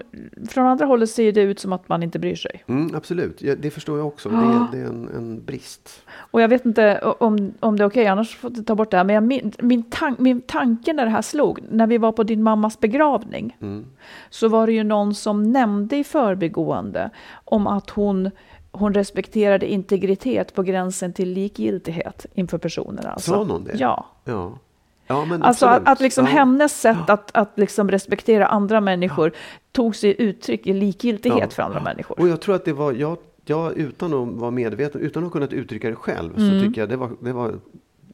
[0.49, 2.63] från andra hållet ser det ut som att man inte bryr sig.
[2.65, 2.77] med.
[2.77, 4.29] Mm, absolut, ja, det förstår jag också.
[4.29, 6.01] Det, det är en, en brist.
[6.31, 8.97] Och jag vet inte om, om det är okej, annars får du ta bort det
[8.97, 9.03] här.
[9.03, 12.23] Men jag, min, min, tank, min tanke när det här slog, när vi var på
[12.23, 13.85] din mammas begravning, Mm.
[14.29, 17.09] så var det ju någon som nämnde i förbigående
[17.45, 18.31] om att hon,
[18.75, 23.05] hon respekterade integritet på gränsen till likgiltighet inför personer.
[23.07, 23.31] Alltså.
[23.31, 23.75] Sa någon det?
[23.77, 24.05] Ja.
[24.25, 24.59] Ja.
[25.07, 26.31] Ja, men Alltså att, att liksom ja.
[26.31, 29.31] hennes sätt att, att liksom respektera andra människor
[29.71, 32.19] tog sig uttryck i likgiltighet för andra människor.
[32.19, 35.31] Och jag tror att det var, jag, jag utan att vara medveten, utan att ha
[35.33, 37.59] kunnat uttrycka det själv, så tycker jag det var, det var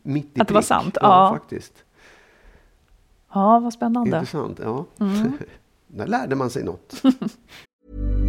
[0.04, 0.42] mitt i Mm.
[0.42, 0.68] Att det var prick.
[0.68, 1.34] sant, Ja, ja.
[1.40, 1.74] faktiskt.
[3.34, 4.18] Ja, vad spännande.
[4.18, 4.86] Intressant, ja.
[5.00, 5.32] Mm.
[5.88, 7.02] Där lärde man sig något.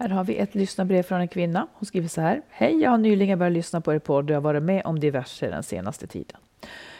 [0.00, 1.66] Här har vi ett lyssnarbrev från en kvinna.
[1.72, 2.42] Hon skriver så här.
[2.48, 5.00] Hej, jag har nyligen börjat lyssna på er podd och jag har varit med om
[5.00, 6.36] diverse den senaste tiden.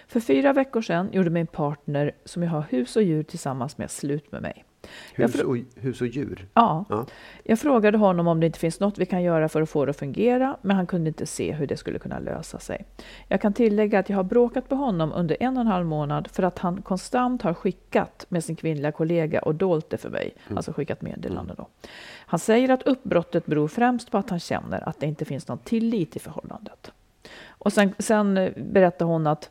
[0.08, 3.90] För fyra veckor sedan gjorde min partner, som jag har hus och djur tillsammans med,
[3.90, 4.64] slut med mig.
[5.14, 6.46] Hus och, hus och djur.
[6.54, 6.84] Ja.
[6.88, 7.06] Ja.
[7.42, 9.90] Jag frågade honom om det inte finns något vi kan göra för att få det
[9.90, 12.84] att fungera, men han kunde inte se hur det skulle kunna lösa sig.
[13.28, 16.28] Jag kan tillägga att jag har bråkat med honom under en och en halv månad
[16.32, 20.34] för att han konstant har skickat med sin kvinnliga kollega och dolt det för mig,
[20.56, 21.68] alltså skickat meddelanden då.
[22.26, 25.58] Han säger att uppbrottet beror främst på att han känner att det inte finns någon
[25.58, 26.92] tillit i förhållandet.
[27.48, 29.50] Och sen, sen berättar hon att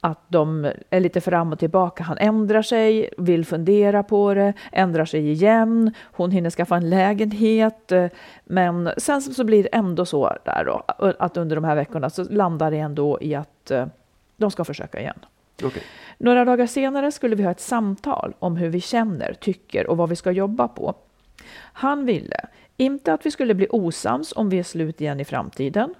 [0.00, 2.04] att de är lite fram och tillbaka.
[2.04, 5.94] Han ändrar sig, vill fundera på det, ändrar sig igen.
[6.02, 7.92] Hon hinner skaffa en lägenhet.
[8.44, 10.82] Men sen så blir det ändå så där då,
[11.18, 13.86] att under de här veckorna så landar det ändå i att eh,
[14.36, 15.18] de ska försöka igen.
[15.62, 15.82] Okej.
[16.18, 20.08] Några dagar senare skulle vi ha ett samtal om hur vi känner, tycker och vad
[20.08, 20.94] vi ska jobba på.
[21.72, 25.94] Han ville inte att vi skulle bli osams om vi är slut igen i framtiden.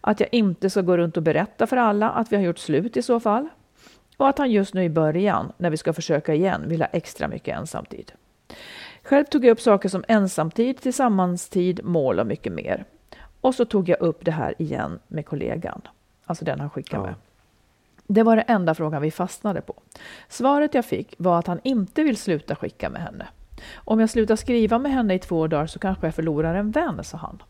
[0.00, 2.96] Att jag inte ska gå runt och berätta för alla att vi har gjort slut
[2.96, 3.48] i så fall.
[4.16, 7.28] Och att han just nu i början, när vi ska försöka igen, vill ha extra
[7.28, 8.12] mycket ensamtid.
[9.02, 12.84] Själv tog jag upp saker som ensamtid, tillsammanstid, mål och mycket mer.
[13.40, 15.80] Och så tog jag upp det här igen med kollegan,
[16.26, 17.06] alltså den han skickade Ja.
[17.06, 17.14] med.
[18.06, 19.74] Det var det enda frågan vi fastnade på.
[20.28, 23.26] Svaret jag fick var att han inte vill sluta skicka med henne.
[23.74, 27.04] Om jag slutar skriva med henne i två dagar så kanske jag förlorar en vän,
[27.04, 27.42] sa han.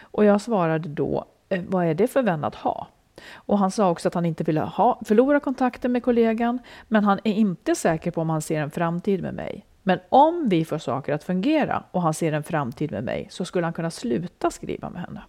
[0.00, 2.86] Och jag svarade då, "Eh, Eh, vad är det för vän att ha?
[3.34, 7.18] Och han sa också att han inte ville ha, förlora kontakten med kollegan, men han
[7.24, 9.64] är inte säker på om han ser en framtid med mig.
[9.82, 13.44] Men om vi får saker att fungera och han ser en framtid med mig så
[13.44, 15.22] skulle han kunna sluta skriva med henne.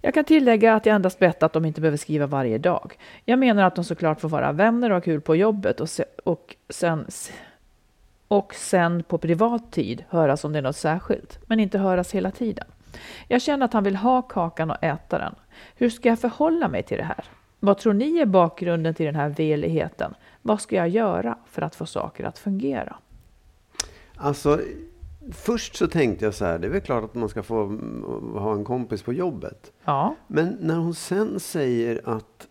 [0.00, 2.98] Jag kan tillägga att jag endast bett att de inte behöver skriva varje dag.
[3.24, 6.04] Jag menar att de såklart får vara vänner och ha kul på jobbet och, se,
[6.24, 7.06] och, sen,
[8.28, 12.30] och sen på privat tid höras om det är något särskilt, men inte höras hela
[12.30, 12.66] tiden.
[13.28, 15.34] Jag känner att han vill ha kakan och äta den.
[15.74, 17.24] Hur ska jag förhålla mig till det här?
[17.60, 20.14] Vad tror ni är bakgrunden till den här veligheten?
[20.42, 22.96] Vad ska jag göra för att få saker att fungera?
[24.16, 24.60] Alltså,
[25.32, 27.66] först så tänkte jag så här, det är väl klart att man ska få
[28.38, 29.72] ha en kompis på jobbet.
[29.84, 32.46] Ja, Men när hon sen säger att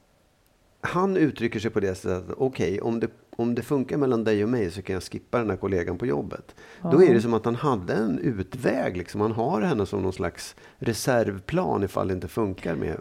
[0.81, 4.49] han uttrycker sig på det sättet, okej, om, det, om det funkar mellan dig och
[4.49, 6.55] mig så kan jag skippa den här kollegan på jobbet.
[6.91, 9.21] Då är det som att han hade en utväg, liksom.
[9.21, 12.97] han har henne som någon slags reservplan ifall det inte funkar med,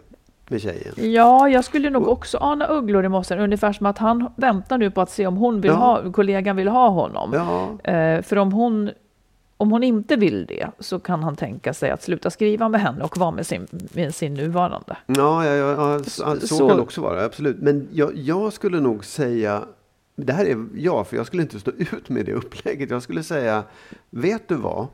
[0.49, 0.93] med tjejen.
[1.13, 4.91] ja jag skulle nog också ana ugglor i mossen, ungefär som att han väntar nu
[4.91, 5.75] på att se om hon vill Ja.
[5.77, 7.31] ha, kollegan vill ha honom.
[7.33, 8.89] Ja, Eh, för om hon,
[9.57, 13.03] om hon inte vill det så kan han tänka sig att sluta skriva med henne
[13.03, 14.97] och vara med sin, med sin nuvarande.
[15.05, 17.57] ja, ja, ja, så, så- kan det också vara, absolut.
[17.59, 19.63] Men jag, jag skulle nog säga,
[20.15, 22.89] det här är jag, för jag skulle inte stå ut med det upplägget.
[22.89, 23.63] Jag skulle säga,
[24.09, 24.87] vet du vad?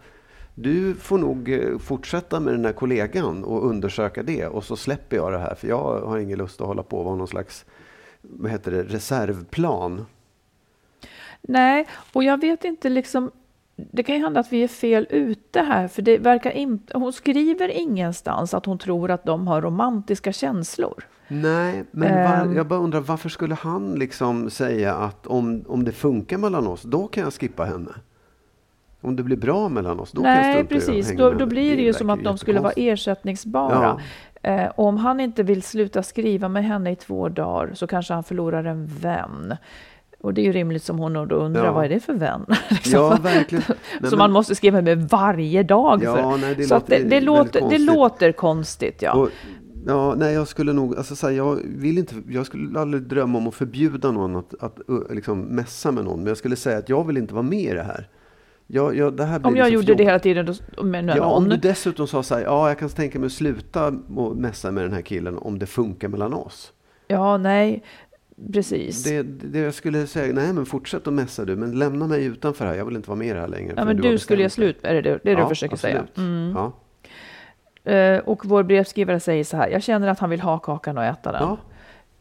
[0.56, 5.15] Du får nog eh, fortsätta med den här kollegan och undersöka det och så släpper
[5.17, 7.65] jag det här för jag har ingen lust att hålla på och vara någon slags
[8.21, 10.06] vad heter det, reservplan.
[11.41, 13.32] Nej, och jag vet inte liksom
[13.76, 17.14] det kan ju hända att vi är fel ute här, för det verkar inte, hon
[17.14, 21.04] skriver ingenstans att hon tror att de har romantiska känslor.
[21.28, 22.56] Nej, men var, Ehm.
[22.56, 26.82] jag bara undrar varför skulle han liksom säga att om, om det funkar mellan oss,
[26.82, 27.92] då kan jag skippa henne?
[29.02, 31.08] Om det blir bra mellan oss, då kan jag Nej, strunta precis.
[31.10, 34.00] hänga Då, då blir det ju som att de skulle vara ersättningsbara.
[34.44, 38.14] Eh, och om han inte vill sluta skriva med henne i två dagar så kanske
[38.14, 39.56] han förlorar en vän.
[40.24, 41.72] Och det är ju rimligt som hon då undrar, Ja.
[41.74, 42.46] vad är det för vän?
[42.70, 42.92] Liksom.
[42.94, 43.64] Ja, verkligen.
[43.68, 46.04] Nej, Som men- man måste skriva med varje dag.
[46.04, 46.38] Ja, för.
[46.38, 47.82] nej, det så låter det, det, låter, det konstigt.
[47.82, 49.02] låter konstigt.
[49.02, 49.14] Ja.
[49.14, 49.30] Och,
[49.88, 53.38] ja, nej, jag skulle nog, alltså, så här, jag vill inte, jag skulle aldrig drömma
[53.38, 54.78] om att förbjuda någon att, att
[55.10, 56.18] liksom messa med någon.
[56.20, 58.08] Men jag skulle säga att jag vill inte vara med i det här.
[58.68, 60.46] Jag, jag, det Om jag liksom gjorde för det hela tiden
[60.78, 61.50] då, med Ja, om någon.
[61.50, 64.84] du dessutom sa så här, ja, jag kan tänka mig att sluta och messa med
[64.84, 66.72] den här killen om det funkar mellan oss.
[67.08, 67.84] Ja, nej,
[68.54, 69.04] precis.
[69.04, 72.65] Det, det jag skulle säga, nej men fortsätt att messa du, men lämna mig utanför
[72.65, 73.74] här, jag vill inte vara med här längre.
[73.78, 75.76] ja, men har du skulle göra slut med det, det är det Ja, du försöker
[75.76, 76.00] säga.
[76.00, 76.17] absolut.
[76.17, 76.56] Mm.
[76.56, 76.72] Ja.
[77.91, 81.04] Eh, och vår brevskrivare säger så här, jag känner att han vill ha kakan och
[81.04, 81.41] äta den.
[81.41, 81.58] Ja.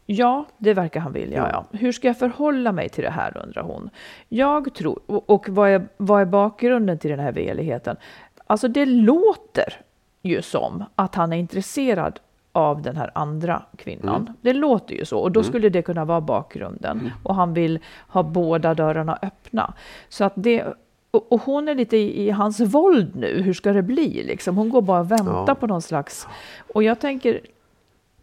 [0.05, 1.37] Ja, det verkar han vilja.
[1.37, 1.49] Ja.
[1.71, 1.77] Ja.
[1.77, 3.89] Hur ska jag förhålla mig till det här, undrar hon.
[4.29, 7.95] Jag tror, och, och vad, är, vad är bakgrunden till den här veligheten?
[8.47, 9.81] Alltså det låter
[10.21, 12.19] ju som att han är intresserad
[12.55, 14.21] av den här andra kvinnan.
[14.21, 14.33] Mm.
[14.41, 17.11] Det låter ju så och då skulle det kunna vara bakgrunden.
[17.23, 19.73] Och han vill ha båda dörrarna öppna.
[20.09, 20.63] Så att det,
[21.11, 23.41] och, och hon är lite i, i hans våld nu.
[23.41, 24.23] Hur ska det bli?
[24.23, 24.57] Liksom?
[24.57, 25.55] Hon går bara och väntar Ja.
[25.55, 26.27] på någon slags...
[26.73, 27.39] Och jag tänker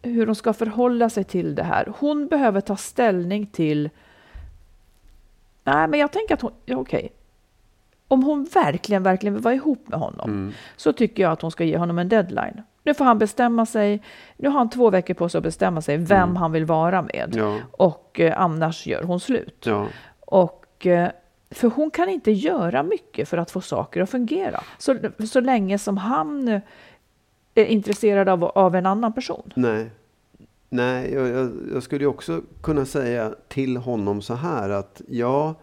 [0.01, 1.93] hur hon ska förhålla sig till det här.
[1.99, 3.89] Hon behöver ta ställning till...
[5.63, 6.51] Nej, men jag tänker att hon...
[6.65, 7.09] Ja, okej.
[8.07, 10.51] Om hon verkligen, verkligen vill vara ihop med honom Mm.
[10.75, 12.61] så tycker jag att hon ska ge honom en deadline.
[12.83, 14.03] Nu får han bestämma sig.
[14.37, 17.35] Nu har han två veckor på sig att bestämma sig vem han vill vara med.
[17.35, 17.47] Mm.
[17.47, 17.57] Ja.
[17.71, 19.63] Och eh, annars gör hon slut.
[19.65, 19.87] Ja.
[20.19, 21.09] Och, eh,
[21.51, 24.63] för hon kan inte göra mycket för att få saker att fungera.
[24.77, 24.97] Så,
[25.29, 26.61] så länge som han eh,
[27.55, 29.53] är intresserad av, av en annan person.
[29.55, 29.89] Nej.
[30.69, 35.55] Nej, jag, jag, jag skulle också kunna säga till honom så här att ja,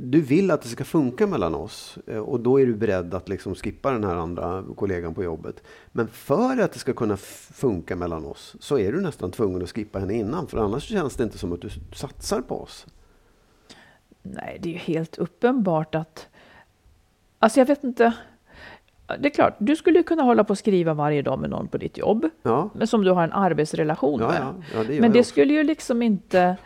[0.00, 3.28] du vill att det ska funka mellan oss eh, och då är du beredd att
[3.28, 5.62] liksom skippa den här andra kollegan på jobbet.
[5.92, 9.70] Men för att det ska kunna funka mellan oss så är du nästan tvungen att
[9.70, 12.86] skippa henne innan för annars känns det inte som att du satsar på oss.
[14.22, 16.28] Nej, det är ju helt uppenbart att...
[17.38, 18.12] Alltså jag vet inte.
[19.18, 21.78] Det är klart, du skulle kunna hålla på och skriva varje dag med någon på
[21.78, 22.28] ditt jobb.
[22.42, 24.62] Ja, Men som du har en arbetsrelation ja, med.
[24.74, 25.30] ja, det Men det också.
[25.30, 26.56] skulle ju liksom inte...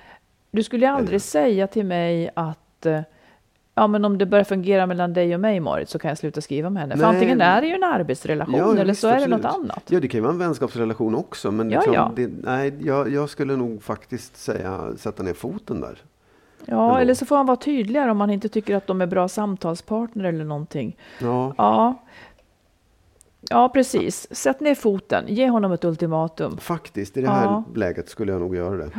[0.51, 3.01] Du skulle ju aldrig säga till mig att eh,
[3.75, 6.41] ja, men om det börjar fungera mellan dig och mig, Marit, så kan jag sluta
[6.41, 6.97] skriva med henne.
[6.97, 9.17] För Nej, antingen men- är det ju en arbetsrelation Ja, eller visst, så är det
[9.17, 9.43] absolut.
[9.43, 9.83] något annat.
[9.89, 11.51] Ja, det kan ju vara en vänskapsrelation också.
[11.51, 12.13] Men Ja, liksom, ja.
[12.17, 15.99] Det, nej, jag, jag skulle nog faktiskt säga sätta ner foten där.
[16.67, 16.97] Ja, ändå.
[16.97, 20.25] eller så får han vara tydligare om han inte tycker att de är bra samtalspartner
[20.25, 20.97] eller någonting.
[21.21, 22.03] Ja, Ja,
[23.51, 24.35] ja precis.
[24.35, 25.25] Sätt ner foten.
[25.29, 26.57] Ge honom ett ultimatum.
[26.57, 27.17] faktiskt.
[27.17, 27.65] I det här Ja.
[27.75, 28.91] läget skulle jag nog göra det.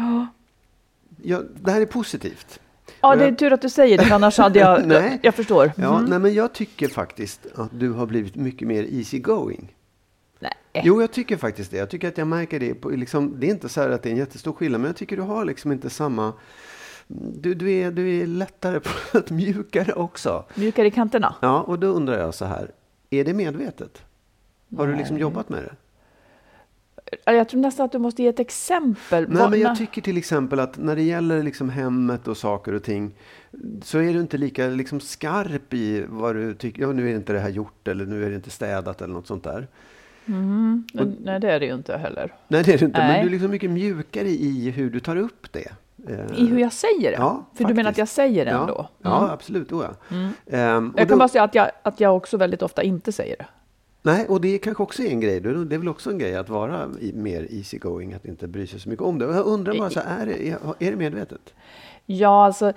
[1.22, 2.60] Ja, det här är positivt.
[3.02, 4.88] Ja, det är tur att du säger det, annars hade jag...
[4.88, 5.20] Nej.
[5.24, 5.72] Jag förstår.
[5.78, 6.06] Ja, Mhm.
[6.10, 9.76] nej, men jag tycker faktiskt att du har blivit mycket mer easy going.
[10.40, 10.54] Nej.
[10.74, 11.78] Jo, jag tycker faktiskt det.
[11.78, 12.74] Jag tycker att jag märker det.
[12.74, 14.96] På, liksom, det är inte så här att det är en jättestor skillnad, men jag
[14.96, 16.34] tycker du har liksom inte samma...
[17.08, 18.80] Du, du, är, du är lättare
[19.12, 20.46] på ett mjukare också.
[20.56, 21.36] Mjukare i kanterna.
[21.42, 22.72] Ja, och då undrar jag så här.
[23.10, 24.02] Är det medvetet?
[24.78, 25.22] Har du liksom Nej.
[25.22, 25.76] jobbat med det?
[27.26, 29.26] Jag tror nästan att du måste ge ett exempel.
[29.30, 32.84] Nej, men jag tycker till exempel att när det gäller liksom hemmet och saker och
[32.84, 33.16] ting
[33.84, 36.82] så är du inte lika liksom skarp i vad du tycker.
[36.82, 39.28] Ja, nu är inte det här gjort eller nu är det inte städat eller något
[39.28, 39.68] sånt där.
[40.26, 40.86] Men,
[41.24, 42.34] nej, det är det ju inte heller.
[42.48, 43.00] Nej, det är det inte.
[43.00, 43.22] Men Nej.
[43.22, 45.72] du är liksom mycket mjukare i hur du tar upp det.
[46.10, 47.18] Eh, I hur jag säger det?
[47.18, 48.18] Ja, För du menar att faktiskt.
[48.18, 48.88] jag säger det ja, ändå?
[49.02, 49.30] Ja, Mm.
[49.32, 49.72] absolut.
[49.72, 50.16] Oh, ja.
[50.58, 53.12] Ehm, och Jag då- kan bara säga att jag, att jag också väldigt ofta inte
[53.12, 53.46] säger det.
[54.06, 55.40] Nej, och det kanske också är en grej.
[55.40, 58.80] Det är väl också en grej att vara mer easy going, att inte bry sig
[58.80, 59.26] så mycket om det.
[59.26, 61.54] Jag undrar bara, så är, det, är, är det medvetet?
[62.06, 62.74] Ja, alltså,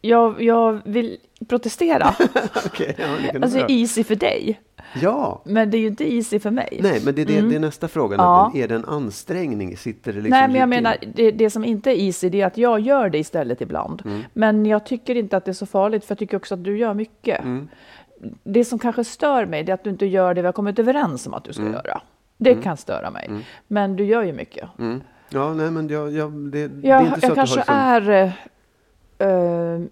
[0.00, 1.16] jag, jag vill
[1.48, 2.14] protestera.
[2.66, 4.60] Okej, ja, Alltså, easy för dig.
[5.02, 6.78] Ja, Men det är ju inte easy för mig.
[6.82, 8.14] nej, men det, är det, det är nästa fråga.
[8.14, 8.24] Mm.
[8.24, 8.52] Ja.
[8.54, 9.76] Är det en ansträngning?
[9.76, 12.46] Sitter det liksom Nej, men jag menar, det, det som inte är easy, det är
[12.46, 14.02] att jag gör det istället ibland.
[14.04, 14.22] Mm.
[14.32, 16.78] Men jag tycker inte att det är så farligt, för jag tycker också att du
[16.78, 17.40] gör mycket.
[17.40, 17.68] Mm.
[18.42, 20.78] Det som kanske stör mig, det är att du inte gör det vi har kommit
[20.78, 22.00] överens om att du ska göra.
[22.36, 23.30] Det kan störa mig.
[23.66, 24.68] Men du gör ju mycket.
[24.78, 25.00] Mm.
[25.28, 27.74] Ja, nej, men jag, jag, det, det är Jag, inte så jag att kanske liksom,
[27.74, 28.32] är...
[29.18, 29.82] eh,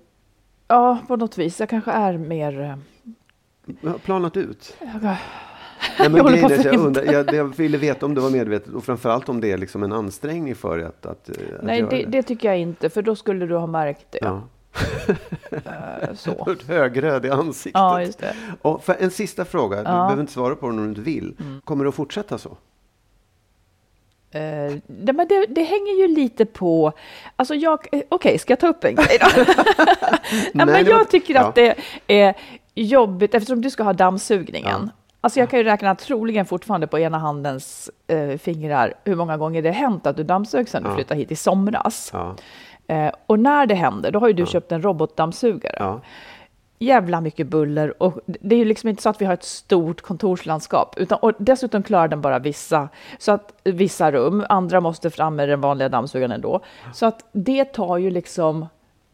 [0.68, 1.61] ja, på något vis.
[1.61, 2.79] Jag kanske är mer...
[3.81, 4.77] jag har planat ut.
[4.81, 5.18] jag, Nej,
[5.99, 8.85] Jag men är att jag, undrar, jag, jag ville veta om det var medvetet och
[8.85, 12.23] framförallt om det är liksom en ansträngning för dig att, att, att nej, det, det
[12.23, 14.18] tycker jag inte, för då skulle du ha märkt det.
[14.23, 14.42] Ja.
[15.66, 16.56] Eh, så.
[16.66, 17.80] Högröd i ansiktet.
[17.80, 18.35] Ja, just det.
[18.62, 19.88] Och för en sista fråga, du Ja.
[19.90, 19.98] Mm.
[20.06, 21.37] behöver inte svara på den om du inte vill.
[21.64, 22.56] Kommer det att fortsätta så?
[24.30, 26.92] Eh, det, men det, det hänger ju lite på...
[27.37, 27.87] Alltså jag...
[27.92, 29.26] eh, Okej, ska jag ta upp en grej då?
[30.54, 31.40] Nej, men jag var- tycker ja.
[31.40, 31.74] att det
[32.06, 32.35] är
[32.74, 34.80] jobbigt eftersom du ska ha dammsugningen.
[34.82, 34.88] Ja.
[35.20, 39.62] Alltså jag kan ju räkna troligen fortfarande på ena handens eh, fingrar hur många gånger
[39.62, 40.94] det hänt att du dammsög sedan du Ja.
[40.94, 42.11] flyttade hit i somras.
[42.12, 42.37] Ja.
[42.87, 45.77] Eh, och när det händer, då har ju du köpt en robotdammsugare.
[45.79, 46.01] Ja.
[46.79, 50.01] Jävla mycket buller och det är ju liksom inte så att vi har ett stort
[50.01, 55.37] kontorslandskap utan och dessutom klarar den bara vissa, så att, vissa rum, andra måste fram
[55.37, 56.61] med den vanliga dammsugaren ändå.
[56.92, 58.66] Så att det tar ju liksom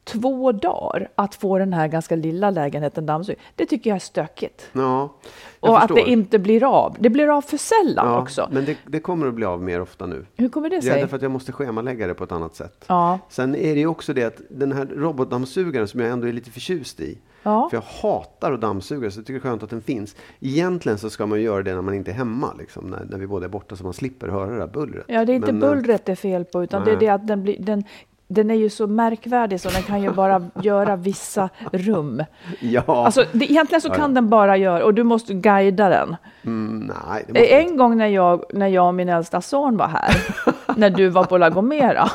[0.09, 3.41] två dagar att få den här ganska lilla lägenheten dammsugd.
[3.57, 4.71] Det tycker jag är stökigt.
[4.73, 5.15] ja
[5.61, 5.95] jag Och att förstår.
[5.95, 6.97] det inte blir av.
[6.99, 8.49] Det blir av för sällan ja, också.
[8.53, 10.27] Men det, det kommer att bli av mer ofta nu.
[10.37, 11.01] Hur kommer det sig?
[11.01, 12.85] därför att jag måste schemalägga det på ett annat sätt.
[12.87, 13.19] Ja.
[13.29, 16.51] Sen är det ju också det att den här robotdammsugaren som jag ändå är lite
[16.51, 17.19] förtjust i.
[17.43, 17.69] Ja.
[17.71, 20.17] För jag hatar att dammsuga så jag tycker det är skönt att den finns.
[20.41, 22.55] Egentligen så ska man göra det när man inte är hemma.
[22.59, 25.05] Liksom, när, när vi båda är borta så man slipper höra det där bullret.
[25.09, 27.07] Ja, det är inte Men, eh, bullret det är fel på, utan det är nej.
[27.07, 27.85] det att den, blir, den
[28.29, 32.25] den är ju så märkvärdig så den kan ju bara göra vissa rum.
[32.61, 32.83] Ja.
[32.87, 36.17] Alltså, det, egentligen så kan den bara göra, och du måste guida den.
[36.45, 40.17] Mm, nej, Eh, En gång när jag, när jag och min äldsta son var här,
[40.77, 42.11] när du var på Lagomera,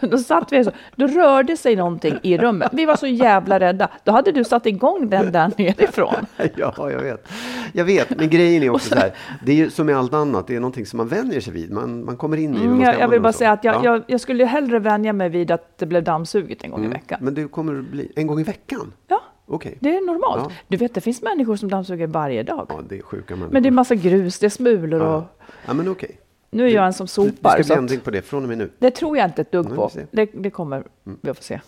[0.00, 2.70] då, satt vi så, då rörde sig någonting i rummet.
[2.72, 3.88] Vi var så jävla rädda.
[4.04, 6.26] Då hade du satt igång den där nerifrån.
[6.56, 7.28] Ja, jag vet.
[7.72, 9.12] Jag vet, men grejen är också så här.
[9.44, 11.70] Det är ju som med allt annat, det är någonting som man vänjer sig vid.
[11.72, 12.64] Man, man kommer in i.
[12.64, 13.84] Mm, jag, jag vill bara säga att jag, Ja.
[13.84, 17.18] jag, jag skulle hellre vänja mig vid att det blev dammsuget en gång i veckan.
[17.22, 18.92] Men det kommer bli en gång i veckan?
[19.08, 19.76] Ja, Okej.
[19.80, 20.42] det är normalt.
[20.50, 20.56] Ja.
[20.68, 22.66] Du vet, det finns människor som dammsuger varje dag.
[22.68, 23.52] Ja, det är sjuka människor.
[23.52, 25.06] Men det är massa grus, det är smulor och...
[25.12, 25.28] ja.
[25.66, 26.18] ja, men okej.
[26.50, 27.50] Nu är jag en som Det sopar.
[27.50, 28.70] ska så bli ändring på det från och med nu.
[28.78, 29.90] Det tror jag inte ett dugg på.
[30.10, 31.60] Det, det kommer vi får se.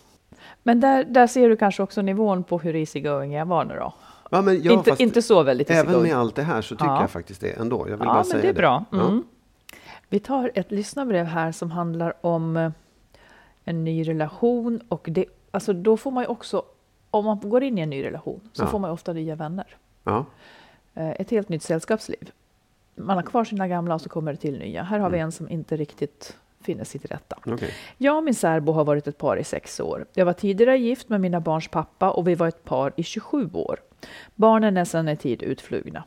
[0.62, 3.74] Men där, där ser du kanske också nivån på hur easy going jag var nu
[3.74, 3.94] då.
[4.30, 6.12] Ja, men ja, inte, inte så väldigt easy Även going.
[6.12, 7.00] med allt det här så tycker Ja.
[7.00, 7.76] jag faktiskt det ändå.
[7.88, 8.84] Jag vill Ja, bara säga det är bra.
[8.90, 9.00] Ja.
[9.00, 9.24] Mm.
[10.08, 12.70] Vi tar ett lyssnarbrev här som handlar om eh,
[13.64, 16.62] en ny relation och det, alltså då får man ju också,
[17.10, 18.66] om man går in i en ny relation så Ja.
[18.66, 19.66] får man ju ofta nya vänner.
[20.04, 20.24] Ja.
[20.94, 22.30] Eh, Ett helt nytt sällskapsliv.
[22.94, 24.82] Man har kvar sina gamla och så kommer det till nya.
[24.82, 27.38] Här har vi en som inte riktigt finner till rätta.
[27.46, 27.74] Okej.
[27.96, 30.06] Jag och min särbo har varit ett par i sex år.
[30.14, 33.50] Jag var tidigare gift med mina barns pappa och vi var ett par i 27
[33.52, 33.80] år.
[34.34, 36.04] Barnen är sedan en tid utflugna.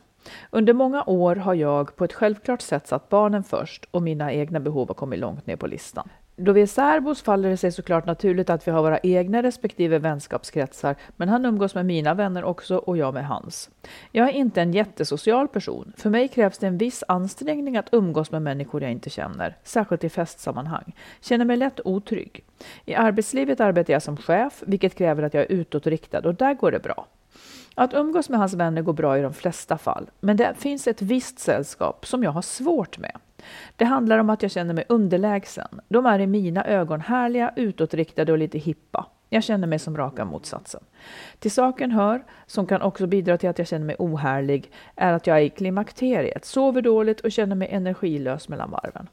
[0.50, 4.60] Under många år har jag på ett självklart sätt satt barnen först och mina egna
[4.60, 6.08] behov har kommit långt ner på listan.
[6.38, 9.98] Då vi är särbos faller det sig såklart naturligt att vi har våra egna respektive
[9.98, 13.70] vänskapskretsar, men han umgås med mina vänner också och jag med hans.
[14.12, 15.92] Jag är inte en jättesocial person.
[15.96, 20.04] För mig krävs det en viss ansträngning att umgås med människor jag inte känner, särskilt
[20.04, 20.94] i festsammanhang.
[21.20, 22.44] Känner mig lätt otrygg.
[22.84, 26.70] I arbetslivet arbetar jag som chef, vilket kräver att jag är utåtriktad och där går
[26.70, 27.06] det bra.
[27.74, 31.02] Att umgås med hans vänner går bra i de flesta fall, men det finns ett
[31.02, 33.16] visst sällskap som jag har svårt med.
[33.76, 35.80] Det handlar om att jag känner mig underlägsen.
[35.88, 39.06] De är i mina ögon härliga, utåtriktade och lite hippa.
[39.30, 40.80] Jag känner mig som raka motsatsen.
[41.38, 45.26] Till saken hör, som kan också bidra till att jag känner mig ohärlig, är att
[45.26, 49.08] jag är i klimakteriet, sover dåligt och känner mig energilös mellan varven.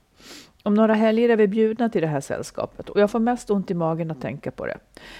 [0.63, 3.71] Om några helger är vi bjudna till det här sällskapet och jag får mest ont
[3.71, 4.77] i magen att tänka på det.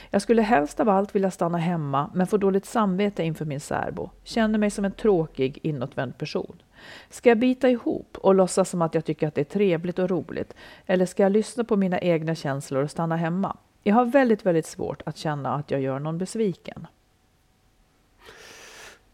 [0.10, 4.10] Jag skulle helst av allt vilja stanna hemma men får dåligt samvete inför min särbo.
[4.24, 6.62] Känner mig som en tråkig, inåtvänd person.
[7.10, 10.10] Ska jag bita ihop och låtsas som att jag tycker att det är trevligt och
[10.10, 10.54] roligt?
[10.86, 13.58] Eller ska jag lyssna på mina egna känslor och stanna hemma?
[13.84, 16.88] Jag har väldigt, väldigt svårt att känna att jag gör någon besviken.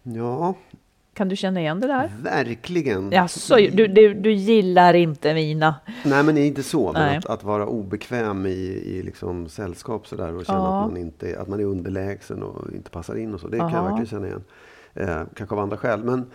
[0.04, 0.54] Ja,
[1.14, 2.12] Kan du känna igen det där?
[2.24, 3.12] verkligen.
[3.12, 5.76] Jaså, du, du, du gillar inte mina...
[6.06, 6.92] Nej, men det är inte så.
[6.94, 8.50] Men att, att vara obekväm i,
[8.86, 10.80] i liksom sällskap sådär och känna Ja.
[10.84, 13.48] att, man inte, att man är underlägsen och inte passar in och så.
[13.48, 13.76] Det kan Aha.
[13.78, 14.44] jag verkligen känna igen.
[14.94, 16.04] Eh, kanske av andra skäl.
[16.04, 16.26] Men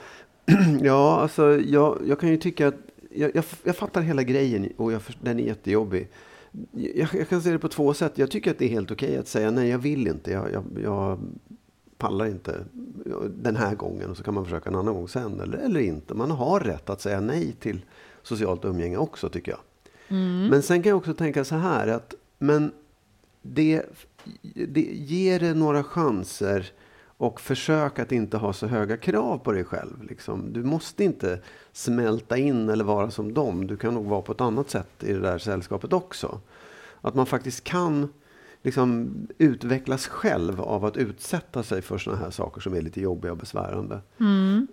[0.82, 2.74] ja, alltså jag, jag kan ju tycka att
[3.11, 6.09] jag, jag, jag fattar hela grejen och jag, den är jättejobbig.
[6.72, 8.18] Jag, jag kan se det på två sätt.
[8.18, 10.30] Jag tycker att det är helt okej att säga nej, jag vill inte.
[10.30, 11.18] Jag, jag,
[11.99, 12.64] pallar inte
[13.28, 16.14] den här gången och så kan man försöka en annan gång sen eller, eller inte.
[16.14, 17.84] Man har rätt att säga nej till
[18.22, 19.61] socialt umgänge också tycker jag.
[20.51, 22.72] Men sen kan jag också tänka så här att men
[23.42, 23.82] det,
[24.68, 26.72] det ger det några chanser
[27.17, 30.03] och försök att inte ha så höga krav på dig själv.
[30.03, 30.53] Liksom.
[30.53, 31.41] Du måste inte
[31.73, 33.67] smälta in eller vara som dem.
[33.67, 36.41] Du kan nog vara på ett annat sätt i det där sällskapet också.
[37.01, 38.09] Att man faktiskt kan
[38.62, 43.33] liksom utvecklas själv av att utsätta sig för sådana här saker som är lite jobbiga
[43.33, 44.01] och besvärande.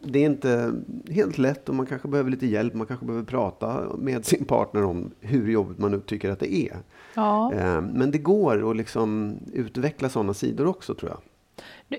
[0.03, 0.73] Det är inte
[1.09, 2.73] helt lätt och man kanske behöver lite hjälp.
[2.73, 6.53] Man kanske behöver prata med sin partner om hur jobbigt man nu tycker att det
[6.53, 6.77] är.
[7.13, 7.53] Ja.
[7.53, 11.19] Eh, Men det går att liksom utveckla sådana sidor också tror jag.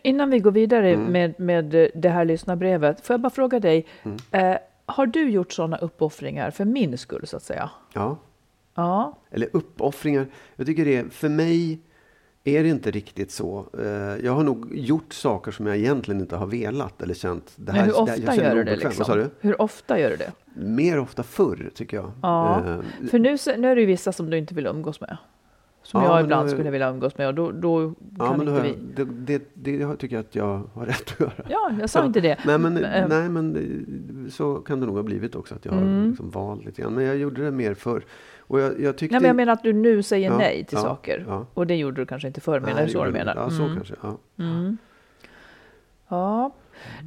[0.02, 1.12] Innan vi går vidare Mm.
[1.12, 3.86] med, med det här lyssnarbrevet, får jag bara fråga dig,
[4.30, 4.54] eh,
[4.86, 7.70] har du gjort sådana uppoffringar för min skull så att säga?
[7.92, 8.16] Ja.
[8.74, 10.26] Ja, Eller uppoffringar.
[10.56, 11.78] Jag tycker det, för mig
[12.44, 13.66] är det inte riktigt så.
[13.78, 13.86] Eh,
[14.24, 17.52] Jag har nog gjort saker som jag egentligen inte har velat eller känt.
[17.56, 18.76] Det men hur det- jag ofta gör du det?
[18.76, 19.16] Liksom?
[19.18, 19.30] Du?
[19.40, 20.32] Hur ofta gör du det?
[20.54, 22.12] Mer ofta förr tycker jag.
[22.22, 25.16] Ja, Eh, för nu, nu är det ju vissa som du inte vill umgås med.
[25.84, 28.48] Som Ja, jag ibland då- skulle vilja umgås med och då, då Ja, kan men
[28.48, 29.04] inte vi...
[29.04, 29.04] det,
[29.54, 31.32] det, det tycker jag att jag har rätt att göra.
[31.48, 32.38] Ja, jag sa inte det.
[32.46, 35.54] Nej men, Eh, nej, men så kan det nog ha blivit också.
[35.54, 36.00] Att jag Mm.
[36.00, 36.94] har liksom valt lite grann.
[36.94, 38.02] Men jag gjorde det mer förr.
[38.38, 39.14] Och jag, jag tyckte...
[39.14, 41.24] Nej, men jag menar att du nu säger Ja, nej till ja, saker.
[41.28, 41.46] ja.
[41.54, 43.34] Och det gjorde du kanske inte förr, menar Nej, så du menar?
[43.36, 43.74] Ja, så Mm.
[43.76, 43.94] kanske.
[44.02, 44.18] Ja.
[44.38, 44.76] Mm.
[46.08, 46.50] Ja.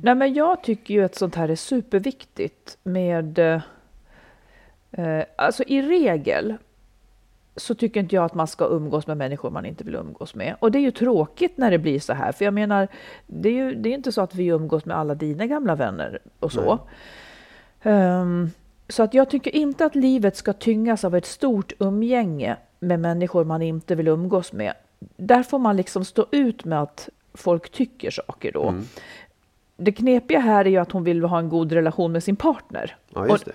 [0.03, 3.39] Nej, men jag tycker ju att sånt här är superviktigt med...
[4.91, 6.55] Eh, alltså i regel
[7.55, 10.55] så tycker inte jag att man ska umgås med människor man inte vill umgås med.
[10.59, 12.31] Och det är ju tråkigt när det blir så här.
[12.31, 12.87] För jag menar,
[13.27, 16.19] det är ju det är inte så att vi umgås med alla dina gamla vänner
[16.39, 16.79] och så.
[17.81, 18.49] Ehm,
[18.89, 23.43] så att jag tycker inte att livet ska tyngas av ett stort umgänge med människor
[23.43, 24.73] man inte vill umgås med.
[25.17, 28.67] Där får man liksom stå ut med att folk tycker saker då.
[28.67, 28.83] Mm.
[29.77, 32.95] Det knepiga här är ju att hon vill ha en god relation med sin partner.
[33.09, 33.49] Ja, Och-.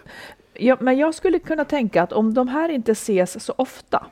[0.62, 4.06] Ja, men jag skulle kunna tänka att om de här inte ses så ofta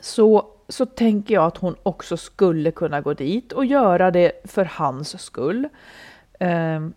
[0.00, 4.64] så, så tänker jag att hon också skulle kunna gå dit och göra det för
[4.64, 5.68] hans skull.
[6.38, 6.92] Ehm,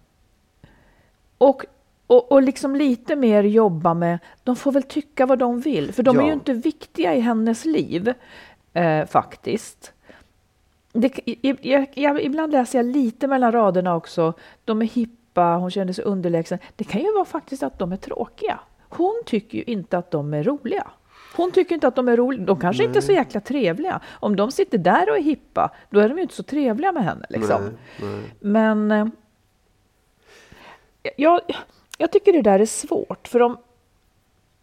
[1.37, 1.65] och,
[2.07, 6.03] och, och liksom lite mer jobba med, de får väl tycka vad de vill, för
[6.03, 6.27] de är Ja.
[6.27, 8.13] ju inte viktiga i hennes liv
[8.73, 9.93] eh, faktiskt.
[10.93, 11.19] Det,
[11.61, 14.33] jag, jag, ibland läser jag lite mellan raderna också.
[14.65, 14.85] De är
[15.35, 16.59] hippa, hon känner sig underlägsen.
[16.75, 18.59] Det kan ju vara faktiskt att de är tråkiga.
[18.89, 20.87] Hon tycker ju inte att de är roliga.
[21.35, 22.45] Hon tycker inte att de är roliga.
[22.45, 23.99] De kanske inte är så jäkla trevliga.
[24.21, 27.03] Om de sitter där och är hippa, då är de ju inte så trevliga med
[27.03, 27.25] henne.
[27.29, 27.61] Liksom.
[27.61, 28.21] Nej, nej.
[28.39, 29.07] Men eh,
[31.17, 31.41] jag,
[31.97, 33.27] jag tycker det där är svårt.
[33.27, 33.57] För om,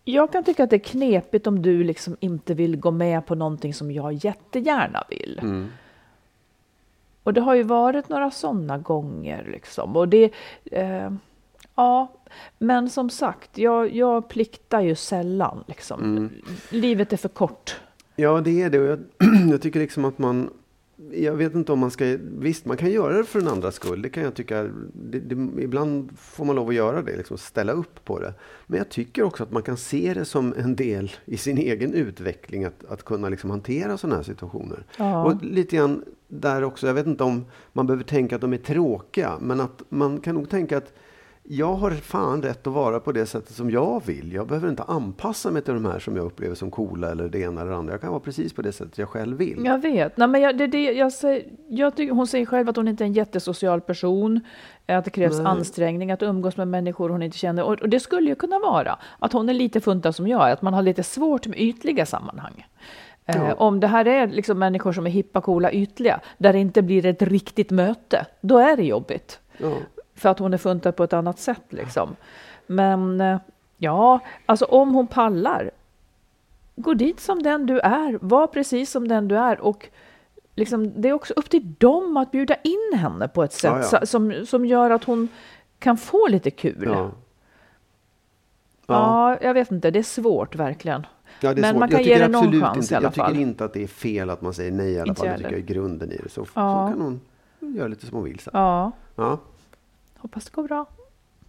[0.04, 3.34] jag kan tycka att det är knepigt om du liksom inte vill gå med på
[3.34, 5.38] någonting som jag jättegärna vill.
[5.42, 5.68] Mm.
[7.22, 9.48] Och det har ju varit några sådana gånger.
[9.52, 9.96] Liksom.
[9.96, 10.30] Och det,
[10.64, 11.10] eh,
[11.74, 12.12] ja,
[12.58, 15.64] men som sagt, jag, jag pliktar ju sällan.
[15.68, 16.02] Liksom.
[16.02, 16.30] Mm.
[16.70, 17.80] Livet är för kort.
[18.16, 18.78] Ja, det är det.
[18.78, 18.98] Och jag,
[19.50, 20.50] jag tycker liksom att man...
[21.12, 22.16] Jag vet inte om man ska...
[22.38, 24.02] Visst, man kan göra det för den andras skull.
[24.02, 24.62] Det kan jag tycka.
[24.92, 28.34] Det, det, ibland får man lov att göra det, liksom ställa upp på det.
[28.66, 31.94] Men jag tycker också att man kan se det som en del i sin egen
[31.94, 32.64] utveckling.
[32.64, 34.84] Att, att kunna liksom hantera sådana här situationer.
[34.96, 35.24] Ja.
[35.24, 36.86] Och lite grann där också.
[36.86, 39.32] Jag vet inte om man behöver tänka att de är tråkiga.
[39.40, 40.92] Men att man kan nog tänka att
[41.44, 44.32] jag har fan rätt att vara på det sättet som jag vill.
[44.32, 47.38] Jag behöver inte anpassa mig till de här som jag upplever som coola eller det
[47.38, 47.94] ena eller det andra.
[47.94, 49.62] Jag kan vara precis på det sättet jag själv vill.
[49.64, 50.16] Jag vet.
[50.16, 53.04] Nej, men jag, det, det, jag säger, jag tycker, hon säger själv att hon inte
[53.04, 54.40] är en jättesocial person.
[54.86, 55.46] Att det krävs Nej.
[55.46, 57.62] ansträngning att umgås med människor hon inte känner.
[57.62, 60.52] Och, och det skulle ju kunna vara att hon är lite funtad som jag är.
[60.52, 62.66] Att man har lite svårt med ytliga sammanhang.
[63.26, 63.54] Eh, Ja.
[63.54, 66.20] om det här är liksom människor som är hippa, coola, ytliga.
[66.38, 68.26] Där det inte blir ett riktigt möte.
[68.40, 69.40] Då är det jobbigt.
[69.58, 69.72] Ja.
[70.14, 72.16] För att hon är funtad på ett annat sätt liksom.
[72.66, 73.38] Men eh,
[73.76, 75.70] ja, alltså om hon pallar.
[76.76, 78.18] Gå dit som den du är.
[78.20, 79.60] Var precis som den du är.
[79.60, 79.88] Och
[80.54, 84.06] liksom, det är också upp till dem att bjuda in henne på ett sätt Ja,
[84.06, 85.28] Som, som gör att hon
[85.78, 86.96] kan få lite kul.
[88.86, 89.36] Ja.
[89.42, 89.90] jag vet inte.
[89.90, 91.06] Det är svårt verkligen.
[91.42, 91.80] Ja, Men svårt.
[91.80, 93.28] man kan jag ge det någon chans inte, i alla Jag fall.
[93.30, 95.26] tycker inte att det är fel att man säger nej i alla Inte fall.
[95.26, 96.28] jag Jag tycker jag är grunden i det.
[96.28, 96.44] Så, Ja.
[96.44, 97.20] så kan hon
[97.76, 98.38] göra lite som hon vill.
[98.38, 98.50] Sen.
[98.54, 99.38] Ja, Ja.
[100.18, 100.86] hoppas det går bra.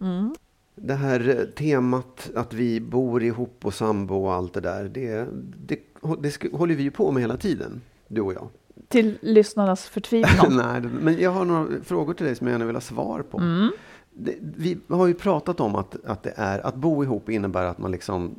[0.00, 0.34] Mm.
[0.76, 4.84] Det här eh, temat att vi bor ihop och sambo och allt det där.
[4.84, 5.26] Det,
[5.66, 5.78] det,
[6.20, 8.48] det håller vi ju på med hela tiden, du och jag.
[8.88, 10.56] Till lyssnarnas förtvivlan.
[10.56, 13.38] Nej, men jag har några frågor till dig som jag gärna vill ha svar på.
[13.38, 13.70] Mm.
[14.16, 17.78] Det, vi har ju pratat om att, att, det är, att bo ihop innebär att
[17.78, 18.34] man, liksom,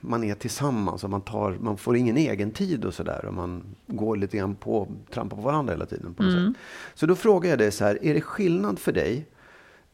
[0.00, 3.24] man är tillsammans och man, tar, man får ingen egen tid och sådär.
[3.24, 6.14] Och man går lite grann på, trampar på varandra hela tiden.
[6.14, 6.52] På något Mm.
[6.54, 6.62] sätt.
[6.94, 9.26] Så då frågar jag dig så här, är det skillnad för dig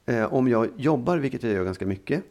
[0.07, 2.23] eh, om jag jobbar, vilket jag gör ganska mycket,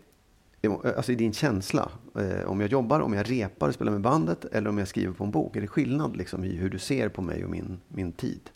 [0.97, 4.45] alltså i din känsla, eh, om jag jobbar, om jag repar och spelar med bandet
[4.45, 5.55] eller om jag skriver på en bok.
[5.55, 8.49] Är det skillnad liksom, i hur du ser på mig och min, min tid?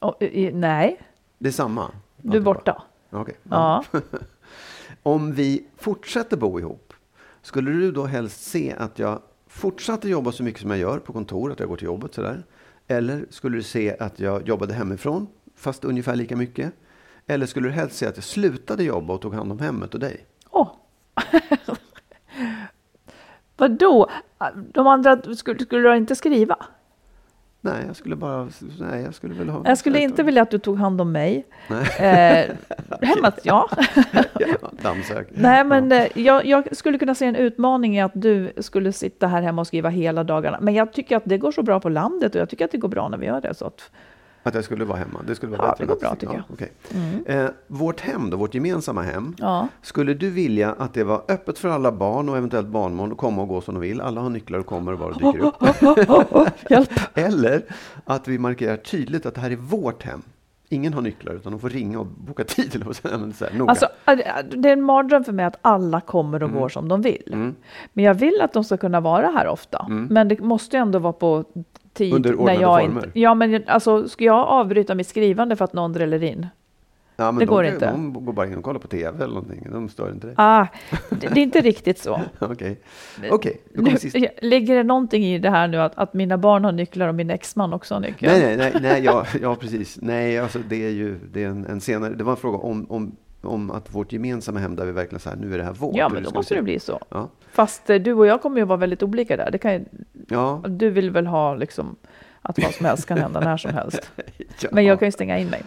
[0.00, 1.00] Och, i, nej,
[1.38, 1.90] Det är samma?
[2.16, 2.82] du är borta.
[3.12, 3.34] Okej.
[3.42, 3.84] Ja.
[5.02, 6.92] Om vi fortsätter bo ihop,
[7.42, 11.12] skulle du då helst se att jag fortsatte jobba så mycket som jag gör på
[11.12, 12.42] kontor, att jag går till jobbet sådär?
[12.88, 16.72] Eller skulle du se att jag jobbade hemifrån, fast ungefär lika mycket?
[17.26, 20.00] Eller skulle du helst se att jag slutade jobba och tog hand om hemmet och
[20.00, 20.26] dig?
[20.50, 20.68] Åh!
[23.56, 24.10] Vadå?
[24.54, 26.56] De andra, skulle, skulle du inte skriva?
[27.64, 28.48] Nej, jag skulle bara...
[28.80, 29.62] Nej, jag skulle väl ha...
[29.64, 31.46] Jag skulle inte vilja att du tog hand om mig.
[31.68, 32.56] Nej, Eh,
[33.08, 33.68] hemmet, ja.
[34.38, 35.28] ja, dammsök.
[35.30, 39.26] Nej, men eh, jag, jag skulle kunna se en utmaning i att du skulle sitta
[39.26, 40.58] här hemma och skriva hela dagarna.
[40.60, 42.78] Men jag tycker att det går så bra på landet och jag tycker att det
[42.78, 43.54] går bra när vi gör det.
[43.54, 43.90] Så att,
[44.42, 45.20] Att jag skulle vara hemma?
[45.26, 46.44] Det skulle vara Ja, bättre det går bra, tycker ja, jag.
[46.52, 47.36] okej.
[47.36, 49.34] Eh, vårt hem då, vårt gemensamma hem.
[49.38, 49.68] ja.
[49.82, 53.42] Skulle du vilja att det var öppet för alla barn och eventuellt barnbarn att komma
[53.42, 54.00] och gå som de vill?
[54.00, 55.54] Alla har nycklar och kommer och bara dyker upp.
[56.70, 56.90] Hjälp!
[57.14, 57.62] Eller
[58.04, 60.22] att vi markerar tydligt att det här är vårt hem.
[60.68, 62.74] Ingen har nycklar utan de får ringa och boka tid.
[62.74, 63.70] Eller så här, noga.
[63.70, 63.86] Alltså,
[64.56, 67.30] det är en mardröm för mig att alla kommer och går som de vill.
[67.32, 67.54] Mm.
[67.92, 69.86] Men jag vill att de ska kunna vara här ofta.
[69.88, 71.44] Men det måste ju ändå vara på
[71.92, 72.12] tid.
[72.14, 73.04] Under när ordnade jag former.
[73.06, 76.46] inte, ja, men alltså, ska jag avbryta mitt skrivande för att någon dräller in?
[77.16, 77.90] ja, men det de, går kan- inte.
[77.90, 79.66] De går bara in och kollar på tv eller någonting.
[79.72, 80.34] De stör inte dig.
[80.38, 80.66] Ah,
[81.10, 82.20] det, det är inte riktigt så.
[83.30, 84.16] Okej, Nu, sist.
[84.42, 87.30] ligger det någonting i det här nu att, att mina barn har nycklar och min
[87.30, 88.30] exman också har nycklar?
[88.30, 89.98] Nej, nej, nej, nej ja, ja, precis.
[90.02, 92.14] Nej, alltså det är ju det är en, en senare.
[92.14, 95.28] Det var en fråga om, om, om att vårt gemensamma hem där vi verkligen så
[95.30, 95.96] här, nu är det här vårt.
[95.96, 97.00] Ja, och men det då måste det bli så.
[97.08, 97.28] Ja.
[97.52, 99.50] Fast eh, du och jag kommer ju vara väldigt olika där.
[99.50, 99.84] Det kan ju,
[100.28, 100.62] Ja.
[100.68, 101.96] Du vill väl ha liksom
[102.42, 104.10] att vad som helst kan hända när som helst.
[104.60, 104.68] ja.
[104.72, 105.62] Men jag kan ju stänga in mig.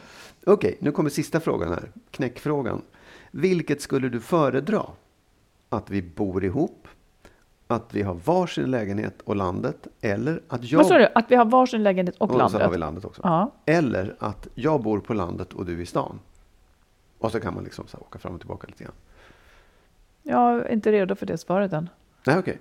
[0.45, 1.83] Okej, nu kommer sista frågan här.
[2.11, 2.81] Knäckfrågan.
[3.31, 4.81] Vilket skulle du föredra?
[5.69, 6.87] Att vi bor ihop?
[7.67, 9.87] Att vi har varsin lägenhet och landet?
[10.01, 10.77] Eller att jag...
[10.77, 11.07] Vad sa du?
[11.15, 12.73] Att vi har varsin lägenhet och, Och så har landet?
[12.73, 13.21] vi landet också.
[13.23, 13.51] Ja.
[13.65, 16.19] Eller att jag bor på landet och du i stan.
[17.25, 18.93] Och så kan man liksom så här åka fram och tillbaka lite grann.
[20.23, 21.89] Jag är inte redo för det svaret än.
[22.25, 22.59] Nej, okej.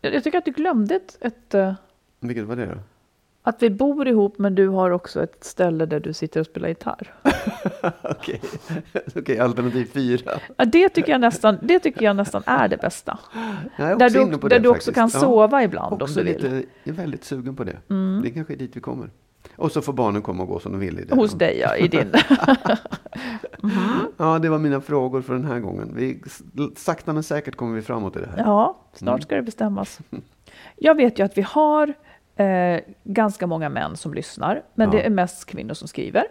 [0.00, 1.72] Jag jag tycker att du glömde ett, ett, eh,
[2.20, 2.78] Vilket var det då?
[3.42, 6.68] att vi bor ihop men du har också ett ställe där du sitter och spelar
[6.68, 7.14] gitarr.
[8.02, 8.40] Okej,
[9.16, 10.30] Okej, alternativ fyra.
[10.56, 13.18] Ja, det, tycker jag nästan, det tycker jag nästan är det bästa.
[13.76, 14.94] Jag är också Där du, inne på där det du också faktiskt.
[14.94, 15.26] kan Ja.
[15.26, 16.46] sova ibland om Också du vill.
[16.46, 16.56] Mm.
[16.56, 17.76] lite, jag är väldigt sugen på det.
[18.22, 19.10] Det kanske är dit vi kommer.
[19.56, 20.98] Och så får barnen komma och gå som de vill.
[20.98, 21.14] I det.
[21.14, 22.12] Hos dig ja, i din.
[24.16, 25.92] Ja, det var mina frågor för den här gången.
[25.94, 26.22] Vi,
[26.76, 28.38] sakta men säkert kommer vi framåt i det här.
[28.38, 29.98] Ja, snart ska det bestämmas.
[30.76, 31.94] Jag vet ju att vi har
[32.36, 34.92] eh, ganska många män som lyssnar, men Ja.
[34.98, 36.24] det är mest kvinnor som skriver.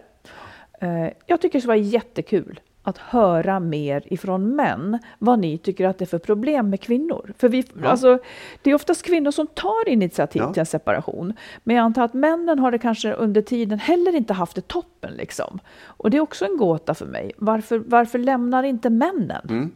[0.80, 5.98] Eh, jag tycker det vara jättekul att höra mer ifrån män vad ni tycker att
[5.98, 7.32] det är för problem med kvinnor.
[7.38, 7.88] För vi, Ja.
[7.88, 8.18] alltså,
[8.62, 10.52] det är oftast kvinnor som tar initiativ Ja.
[10.52, 11.32] till en separation.
[11.64, 15.12] Men jag antar att männen har det kanske under tiden heller inte haft det toppen.
[15.14, 15.58] Liksom.
[15.84, 17.32] Och det är också en gåta för mig.
[17.36, 19.46] Varför, varför lämnar inte männen?
[19.50, 19.70] Mm.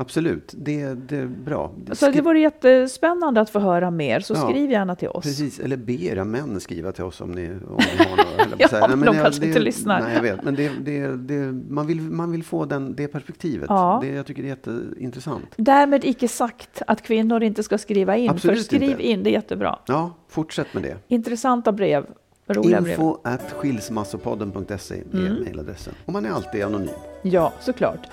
[0.00, 1.72] Absolut, det, det är bra.
[1.92, 5.24] Så det vore jättespännande att få höra mer, så Ja, skriv gärna till oss.
[5.24, 7.56] Precis, eller be era män skriva till oss om ni, om
[7.98, 8.68] ni har några.
[8.68, 8.80] säga.
[8.80, 10.00] Ja, Nej, men de jag- kanske det- inte lyssnar.
[10.00, 10.44] Nej, jag vet.
[10.44, 13.66] Men det, det, det, man, vill, man vill få den, det perspektivet.
[13.68, 13.98] Ja.
[14.02, 15.44] Det, jag tycker det är jätteintressant.
[15.56, 19.06] Därmed icke sagt att kvinnor inte ska skriva in, Absolut för skriv inte.
[19.06, 19.78] in, det är jättebra.
[19.86, 20.96] Ja, fortsätt med det.
[21.08, 22.06] Intressanta brev,
[22.48, 22.90] roliga brev.
[22.92, 25.34] Info at skilsmassopodden.se är Mm.
[25.42, 25.94] mejladressen.
[26.06, 26.88] Och man är alltid anonym.
[27.22, 28.06] Ja, såklart.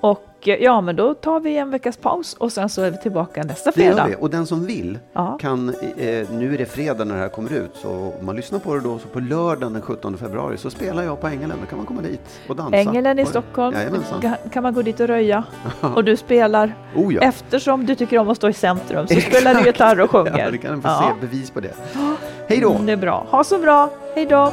[0.00, 2.96] Och eh, ja, men då tar vi en veckas paus och sen så är vi
[2.98, 4.06] tillbaka nästa Det gör fredag.
[4.08, 4.14] vi.
[4.20, 5.38] Och den som vill Ja.
[5.40, 7.88] kan, eh, nu är det fredag när det här kommer ut, så
[8.20, 11.20] om man lyssnar på det då, så på lördagen den 17 februari så spelar jag
[11.20, 11.56] på Ängelen.
[11.60, 12.76] Då kan man komma dit och dansa.
[12.76, 13.76] Ängelen i Och- Stockholm.
[13.76, 15.44] Ga- kan man gå dit och röja.
[15.80, 17.20] Och du spelar, Oh ja.
[17.20, 20.38] eftersom du tycker om att stå i centrum, så spelar du gitarr och sjunger.
[20.38, 21.14] Ja, det kan man få Ja.
[21.20, 21.72] se bevis på det.
[22.48, 22.72] Hej då!
[22.72, 23.26] Mm, det är bra.
[23.30, 23.90] Ha så bra.
[24.14, 24.52] Hej då!